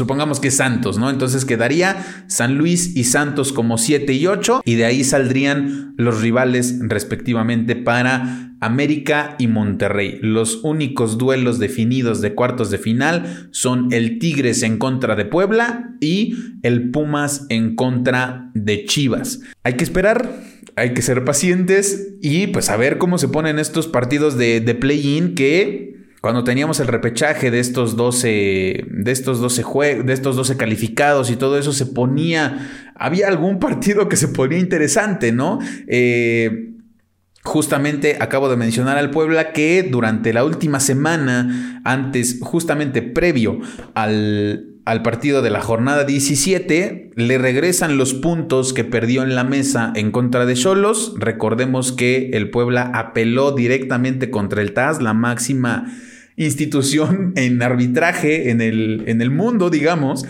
Supongamos 0.00 0.40
que 0.40 0.50
Santos, 0.50 0.96
¿no? 0.96 1.10
Entonces 1.10 1.44
quedaría 1.44 2.24
San 2.26 2.56
Luis 2.56 2.96
y 2.96 3.04
Santos 3.04 3.52
como 3.52 3.76
7 3.76 4.14
y 4.14 4.26
8 4.26 4.62
y 4.64 4.76
de 4.76 4.86
ahí 4.86 5.04
saldrían 5.04 5.92
los 5.98 6.22
rivales 6.22 6.78
respectivamente 6.80 7.76
para 7.76 8.54
América 8.60 9.36
y 9.38 9.46
Monterrey. 9.46 10.18
Los 10.22 10.60
únicos 10.64 11.18
duelos 11.18 11.58
definidos 11.58 12.22
de 12.22 12.34
cuartos 12.34 12.70
de 12.70 12.78
final 12.78 13.50
son 13.50 13.92
el 13.92 14.18
Tigres 14.18 14.62
en 14.62 14.78
contra 14.78 15.16
de 15.16 15.26
Puebla 15.26 15.94
y 16.00 16.34
el 16.62 16.90
Pumas 16.90 17.44
en 17.50 17.76
contra 17.76 18.50
de 18.54 18.86
Chivas. 18.86 19.40
Hay 19.64 19.74
que 19.74 19.84
esperar, 19.84 20.30
hay 20.76 20.94
que 20.94 21.02
ser 21.02 21.26
pacientes 21.26 22.14
y 22.22 22.46
pues 22.46 22.70
a 22.70 22.78
ver 22.78 22.96
cómo 22.96 23.18
se 23.18 23.28
ponen 23.28 23.58
estos 23.58 23.86
partidos 23.86 24.38
de, 24.38 24.62
de 24.62 24.74
play-in 24.74 25.34
que 25.34 25.99
cuando 26.20 26.44
teníamos 26.44 26.80
el 26.80 26.86
repechaje 26.86 27.50
de 27.50 27.60
estos 27.60 27.96
12, 27.96 28.84
de 28.88 29.10
estos 29.10 29.40
12 29.40 30.02
de 30.02 30.12
estos 30.12 30.36
12 30.36 30.56
calificados 30.56 31.30
y 31.30 31.36
todo 31.36 31.58
eso 31.58 31.72
se 31.72 31.86
ponía, 31.86 32.68
había 32.94 33.28
algún 33.28 33.58
partido 33.58 34.08
que 34.08 34.16
se 34.16 34.28
ponía 34.28 34.58
interesante, 34.58 35.32
¿no? 35.32 35.58
Eh, 35.86 36.70
justamente 37.42 38.18
acabo 38.20 38.50
de 38.50 38.56
mencionar 38.56 38.98
al 38.98 39.10
Puebla 39.10 39.52
que 39.52 39.82
durante 39.82 40.34
la 40.34 40.44
última 40.44 40.78
semana, 40.78 41.80
antes, 41.84 42.38
justamente 42.42 43.00
previo 43.00 43.58
al, 43.94 44.66
al 44.84 45.02
partido 45.02 45.42
de 45.42 45.50
la 45.50 45.60
jornada 45.60 46.04
17, 46.04 47.10
le 47.14 47.38
regresan 47.38 47.96
los 47.96 48.14
puntos 48.14 48.72
que 48.72 48.84
perdió 48.84 49.22
en 49.22 49.34
la 49.34 49.44
mesa 49.44 49.92
en 49.94 50.10
contra 50.10 50.46
de 50.46 50.54
Cholos. 50.54 51.14
Recordemos 51.18 51.92
que 51.92 52.30
el 52.32 52.50
Puebla 52.50 52.90
apeló 52.94 53.52
directamente 53.52 54.30
contra 54.30 54.62
el 54.62 54.72
TAS, 54.72 55.02
la 55.02 55.14
máxima 55.14 55.86
institución 56.36 57.32
en 57.36 57.62
arbitraje 57.62 58.50
en 58.50 58.60
el, 58.60 59.04
en 59.06 59.20
el 59.20 59.30
mundo, 59.30 59.70
digamos, 59.70 60.24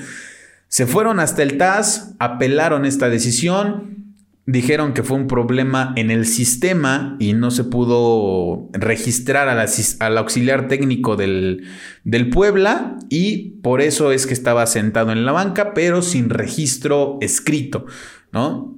se 0.69 0.87
fueron 0.87 1.19
hasta 1.19 1.43
el 1.43 1.57
TAS, 1.57 2.15
apelaron 2.19 2.85
esta 2.85 3.09
decisión, 3.09 4.10
dijeron 4.51 4.95
que 4.95 5.05
fue 5.05 5.17
un 5.17 5.29
problema 5.29 5.93
en 5.97 6.11
el 6.11 6.27
sistema 6.27 7.17
y 7.21 7.35
no 7.35 7.51
se 7.53 7.65
pudo 7.65 8.69
registrar 8.73 9.49
al 9.49 10.19
auxiliar 10.19 10.67
técnico 10.67 11.15
del, 11.17 11.65
del, 12.03 12.31
Puebla 12.31 12.97
y 13.09 13.61
por 13.63 13.81
eso 13.81 14.11
es 14.11 14.27
que 14.27 14.35
estaba 14.35 14.67
sentado 14.67 15.13
en 15.13 15.25
la 15.25 15.33
banca, 15.33 15.73
pero 15.73 16.03
sin 16.03 16.31
registro 16.31 17.19
escrito, 17.21 17.87
¿no? 18.33 18.77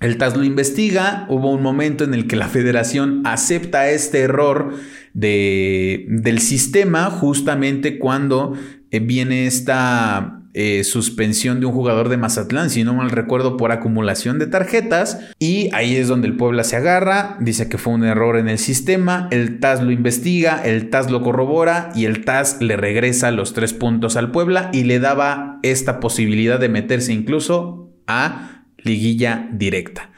El 0.00 0.18
TAS 0.18 0.36
lo 0.36 0.44
investiga, 0.44 1.26
hubo 1.28 1.52
un 1.52 1.62
momento 1.62 2.04
en 2.04 2.12
el 2.12 2.26
que 2.26 2.36
la 2.36 2.48
federación 2.48 3.22
acepta 3.24 3.88
este 3.88 4.20
error 4.20 4.74
de, 5.14 6.06
del 6.08 6.40
sistema 6.40 7.08
justamente 7.08 7.98
cuando 7.98 8.54
eh, 8.90 8.98
viene 8.98 9.46
esta 9.46 10.41
eh, 10.54 10.84
suspensión 10.84 11.60
de 11.60 11.66
un 11.66 11.72
jugador 11.72 12.10
de 12.10 12.18
Mazatlán, 12.18 12.68
si 12.68 12.84
no 12.84 12.92
mal 12.94 13.10
recuerdo, 13.10 13.56
por 13.56 13.72
acumulación 13.72 14.38
de 14.38 14.46
tarjetas. 14.46 15.18
Y 15.38 15.70
ahí 15.72 15.96
es 15.96 16.08
donde 16.08 16.28
el 16.28 16.36
Puebla 16.36 16.62
se 16.64 16.76
agarra, 16.76 17.36
dice 17.40 17.68
que 17.68 17.78
fue 17.78 17.94
un 17.94 18.04
error 18.04 18.36
en 18.36 18.48
el 18.48 18.58
sistema, 18.58 19.28
el 19.30 19.60
TAS 19.60 19.82
lo 19.82 19.90
investiga, 19.90 20.62
el 20.62 20.90
TAS 20.90 21.10
lo 21.10 21.22
corrobora 21.22 21.90
y 21.94 22.04
el 22.04 22.24
TAS 22.24 22.60
le 22.60 22.76
regresa 22.76 23.30
los 23.30 23.54
tres 23.54 23.72
puntos 23.72 24.16
al 24.16 24.30
Puebla 24.30 24.70
y 24.72 24.84
le 24.84 25.00
daba 25.00 25.58
esta 25.62 26.00
posibilidad 26.00 26.60
de 26.60 26.68
meterse 26.68 27.12
incluso 27.12 27.90
a 28.06 28.64
liguilla 28.76 29.48
directa. 29.52 30.10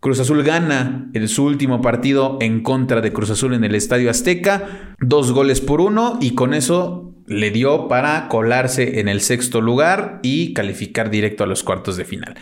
Cruz 0.00 0.18
Azul 0.18 0.42
gana 0.42 1.08
en 1.12 1.28
su 1.28 1.44
último 1.44 1.80
partido 1.80 2.36
en 2.40 2.64
contra 2.64 3.00
de 3.00 3.12
Cruz 3.12 3.30
Azul 3.30 3.54
en 3.54 3.62
el 3.62 3.76
Estadio 3.76 4.10
Azteca, 4.10 4.96
dos 4.98 5.30
goles 5.30 5.60
por 5.60 5.80
uno 5.80 6.18
y 6.20 6.34
con 6.34 6.54
eso 6.54 7.11
le 7.26 7.50
dio 7.50 7.88
para 7.88 8.28
colarse 8.28 9.00
en 9.00 9.08
el 9.08 9.20
sexto 9.20 9.60
lugar 9.60 10.20
y 10.22 10.54
calificar 10.54 11.10
directo 11.10 11.44
a 11.44 11.46
los 11.46 11.62
cuartos 11.62 11.96
de 11.96 12.04
final. 12.04 12.34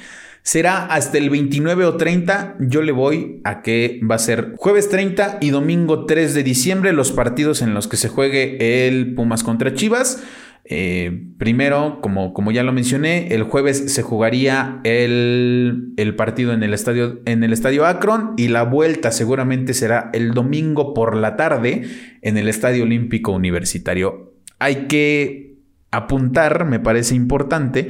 Será 0.43 0.87
hasta 0.87 1.19
el 1.19 1.29
29 1.29 1.85
o 1.85 1.97
30, 1.97 2.57
yo 2.61 2.81
le 2.81 2.93
voy 2.93 3.40
a 3.45 3.61
que 3.61 4.01
va 4.11 4.14
a 4.14 4.19
ser 4.19 4.55
jueves 4.57 4.88
30 4.88 5.38
y 5.40 5.51
domingo 5.51 6.07
3 6.07 6.33
de 6.33 6.43
diciembre 6.43 6.93
los 6.95 7.12
partidos 7.12 7.61
en 7.61 7.75
los 7.75 7.88
que 7.88 7.99
se 7.99 8.09
juegue 8.09 8.88
el 8.88 9.14
Pumas 9.14 9.45
contra 9.45 9.75
Chivas. 9.75 10.23
Eh, 10.64 11.25
primero, 11.37 11.99
como, 12.01 12.33
como, 12.33 12.53
ya 12.53 12.62
lo 12.62 12.73
mencioné, 12.73 13.35
el 13.35 13.43
jueves 13.43 13.93
se 13.93 14.03
jugaría 14.03 14.81
el, 14.85 15.93
el, 15.97 16.14
partido 16.14 16.53
en 16.53 16.62
el, 16.62 16.73
estadio, 16.73 17.21
en 17.25 17.43
el 17.43 17.53
estadio 17.53 17.87
Akron 17.87 18.35
y 18.37 18.49
la 18.49 18.62
vuelta 18.62 19.11
seguramente 19.11 19.75
será 19.75 20.11
el 20.12 20.33
domingo 20.33 20.95
por 20.95 21.16
la 21.16 21.37
tarde 21.37 21.83
en 22.23 22.38
el 22.38 22.49
Estadio 22.49 22.85
Olímpico 22.85 23.33
Universitario. 23.33 24.30
Hay 24.61 24.87
que 24.87 25.57
apuntar, 25.90 26.64
me 26.64 26.79
parece 26.79 27.16
importante, 27.16 27.88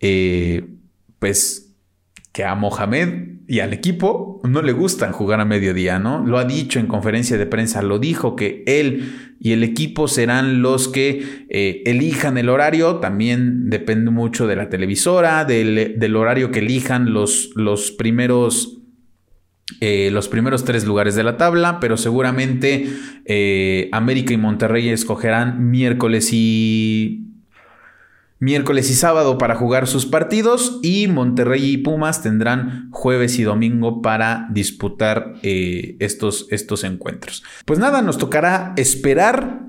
eh, 0.00 0.68
pues 1.18 1.74
que 2.32 2.44
a 2.44 2.54
Mohamed 2.54 3.32
y 3.46 3.60
al 3.60 3.72
equipo 3.74 4.40
no 4.44 4.62
le 4.62 4.72
gustan 4.72 5.12
jugar 5.12 5.40
a 5.40 5.44
mediodía, 5.44 5.98
¿no? 5.98 6.24
Lo 6.24 6.38
ha 6.38 6.44
dicho 6.44 6.80
en 6.80 6.86
conferencia 6.86 7.36
de 7.36 7.44
prensa, 7.46 7.82
lo 7.82 7.98
dijo 7.98 8.34
que 8.36 8.62
él 8.66 9.34
y 9.38 9.52
el 9.52 9.62
equipo 9.64 10.08
serán 10.08 10.62
los 10.62 10.88
que 10.88 11.46
eh, 11.50 11.82
elijan 11.84 12.38
el 12.38 12.48
horario, 12.48 12.96
también 12.96 13.68
depende 13.68 14.10
mucho 14.10 14.46
de 14.46 14.56
la 14.56 14.70
televisora, 14.70 15.44
del, 15.44 16.16
horario 16.16 16.50
que 16.50 16.60
elijan 16.60 17.12
los, 17.12 17.50
los 17.54 17.90
primeros... 17.90 18.81
Eh, 19.80 20.10
los 20.12 20.28
primeros 20.28 20.64
tres 20.64 20.84
lugares 20.84 21.14
de 21.14 21.22
la 21.22 21.36
tabla, 21.36 21.80
pero 21.80 21.96
seguramente 21.96 22.88
eh, 23.24 23.88
América 23.92 24.34
y 24.34 24.36
Monterrey 24.36 24.88
escogerán 24.88 25.70
miércoles 25.70 26.30
y 26.32 27.28
miércoles 28.38 28.90
y 28.90 28.94
sábado 28.94 29.38
para 29.38 29.54
jugar 29.54 29.86
sus 29.86 30.04
partidos 30.04 30.80
y 30.82 31.06
Monterrey 31.06 31.64
y 31.64 31.78
Pumas 31.78 32.22
tendrán 32.22 32.90
jueves 32.90 33.38
y 33.38 33.44
domingo 33.44 34.02
para 34.02 34.48
disputar 34.50 35.34
eh, 35.42 35.96
estos, 36.00 36.48
estos 36.50 36.82
encuentros. 36.82 37.44
Pues 37.64 37.78
nada, 37.78 38.02
nos 38.02 38.18
tocará 38.18 38.74
esperar. 38.76 39.66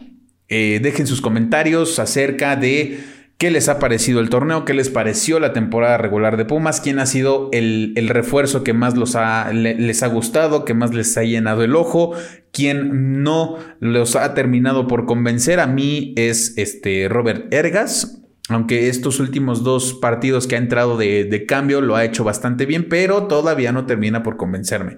Dejen 0.49 1.07
sus 1.07 1.19
comentarios 1.19 1.97
acerca 1.97 2.55
de 2.55 2.99
qué 3.37 3.51
les 3.51 3.67
ha 3.69 3.79
parecido 3.79 4.19
el 4.19 4.29
torneo, 4.29 4.65
qué 4.65 4.73
les 4.73 4.89
pareció 4.89 5.39
la 5.39 5.53
temporada 5.53 5.97
regular 5.97 6.37
de 6.37 6.45
Pumas, 6.45 6.81
quién 6.81 6.99
ha 6.99 7.05
sido 7.05 7.49
el, 7.51 7.93
refuerzo 8.07 8.63
que 8.63 8.73
más 8.73 8.95
les 8.95 10.03
ha 10.03 10.07
gustado, 10.07 10.65
que 10.65 10.73
más 10.73 10.93
les 10.93 11.17
ha 11.17 11.23
llenado 11.23 11.63
el 11.63 11.75
ojo, 11.75 12.13
quién 12.51 13.23
no 13.23 13.57
los 13.79 14.15
ha 14.15 14.33
terminado 14.33 14.87
por 14.87 15.05
convencer. 15.05 15.59
A 15.59 15.67
mí 15.67 16.13
es 16.15 16.57
este 16.57 17.09
Robert 17.09 17.53
Ergas, 17.53 18.21
aunque 18.49 18.87
estos 18.87 19.19
últimos 19.19 19.63
dos 19.63 19.93
partidos 19.93 20.47
que 20.47 20.55
ha 20.55 20.59
entrado 20.59 20.97
de, 20.97 21.45
cambio 21.47 21.81
lo 21.81 21.95
ha 21.95 22.05
hecho 22.05 22.23
bastante 22.23 22.65
bien, 22.65 22.87
pero 22.87 23.27
todavía 23.27 23.71
no 23.71 23.85
termina 23.85 24.23
por 24.23 24.37
convencerme. 24.37 24.97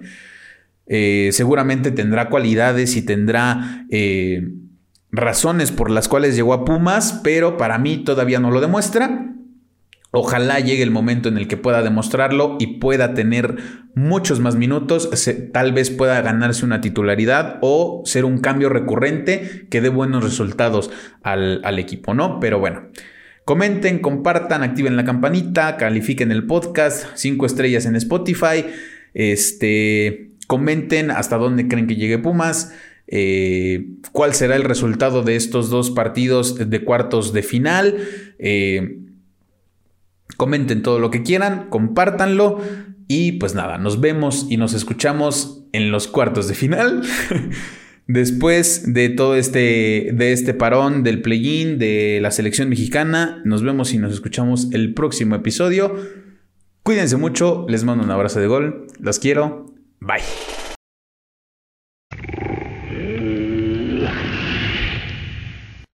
Eh, 0.88 1.30
seguramente 1.32 1.90
tendrá 1.90 2.28
cualidades 2.28 2.96
y 2.96 3.02
tendrá 3.02 3.86
eh, 3.90 4.52
razones 5.16 5.72
por 5.72 5.90
las 5.90 6.08
cuales 6.08 6.36
llegó 6.36 6.52
a 6.52 6.64
Pumas, 6.64 7.20
pero 7.24 7.56
para 7.56 7.78
mí 7.78 7.98
todavía 8.04 8.38
no 8.38 8.50
lo 8.50 8.60
demuestra. 8.60 9.32
Ojalá 10.12 10.60
llegue 10.60 10.82
el 10.82 10.90
momento 10.90 11.28
en 11.28 11.36
el 11.36 11.48
que 11.48 11.56
pueda 11.56 11.82
demostrarlo 11.82 12.56
y 12.58 12.78
pueda 12.78 13.12
tener 13.12 13.56
muchos 13.94 14.40
más 14.40 14.56
minutos, 14.56 15.10
tal 15.52 15.72
vez 15.72 15.90
pueda 15.90 16.20
ganarse 16.22 16.64
una 16.64 16.80
titularidad 16.80 17.58
o 17.60 18.02
ser 18.04 18.24
un 18.24 18.38
cambio 18.38 18.68
recurrente 18.68 19.66
que 19.68 19.80
dé 19.80 19.88
buenos 19.88 20.22
resultados 20.22 20.90
al, 21.22 21.60
al 21.64 21.78
equipo, 21.78 22.14
¿no? 22.14 22.40
Pero 22.40 22.58
bueno. 22.58 22.88
Comenten, 23.44 24.00
compartan, 24.00 24.64
activen 24.64 24.96
la 24.96 25.04
campanita, 25.04 25.76
califiquen 25.76 26.32
el 26.32 26.46
podcast, 26.46 27.06
cinco 27.14 27.46
estrellas 27.46 27.86
en 27.86 27.94
Spotify. 27.94 28.66
Este, 29.14 30.32
comenten 30.48 31.12
hasta 31.12 31.36
dónde 31.36 31.68
creen 31.68 31.86
que 31.86 31.94
llegue 31.94 32.18
Pumas. 32.18 32.74
Eh, 33.08 33.90
cuál 34.12 34.34
será 34.34 34.56
el 34.56 34.64
resultado 34.64 35.22
de 35.22 35.36
estos 35.36 35.70
dos 35.70 35.90
partidos 35.90 36.70
de 36.70 36.84
cuartos 36.84 37.32
de 37.32 37.42
final. 37.42 37.96
Eh, 38.38 39.00
comenten 40.36 40.82
todo 40.82 40.98
lo 40.98 41.10
que 41.10 41.22
quieran, 41.22 41.68
compártanlo. 41.70 42.60
Y 43.08 43.32
pues 43.32 43.54
nada, 43.54 43.78
nos 43.78 44.00
vemos 44.00 44.46
y 44.50 44.56
nos 44.56 44.74
escuchamos 44.74 45.64
en 45.72 45.90
los 45.90 46.08
cuartos 46.08 46.48
de 46.48 46.54
final. 46.54 47.02
Después 48.08 48.92
de 48.92 49.08
todo 49.08 49.34
este, 49.34 50.10
de 50.12 50.32
este 50.32 50.54
parón 50.54 51.02
del 51.02 51.22
play-in 51.22 51.78
de 51.78 52.20
la 52.22 52.30
selección 52.30 52.68
mexicana, 52.68 53.42
nos 53.44 53.62
vemos 53.62 53.92
y 53.92 53.98
nos 53.98 54.12
escuchamos 54.12 54.68
el 54.72 54.94
próximo 54.94 55.34
episodio. 55.34 55.96
Cuídense 56.84 57.16
mucho, 57.16 57.66
les 57.68 57.82
mando 57.82 58.04
un 58.04 58.10
abrazo 58.12 58.38
de 58.38 58.46
gol, 58.46 58.86
los 59.00 59.18
quiero, 59.18 59.66
bye. 59.98 60.22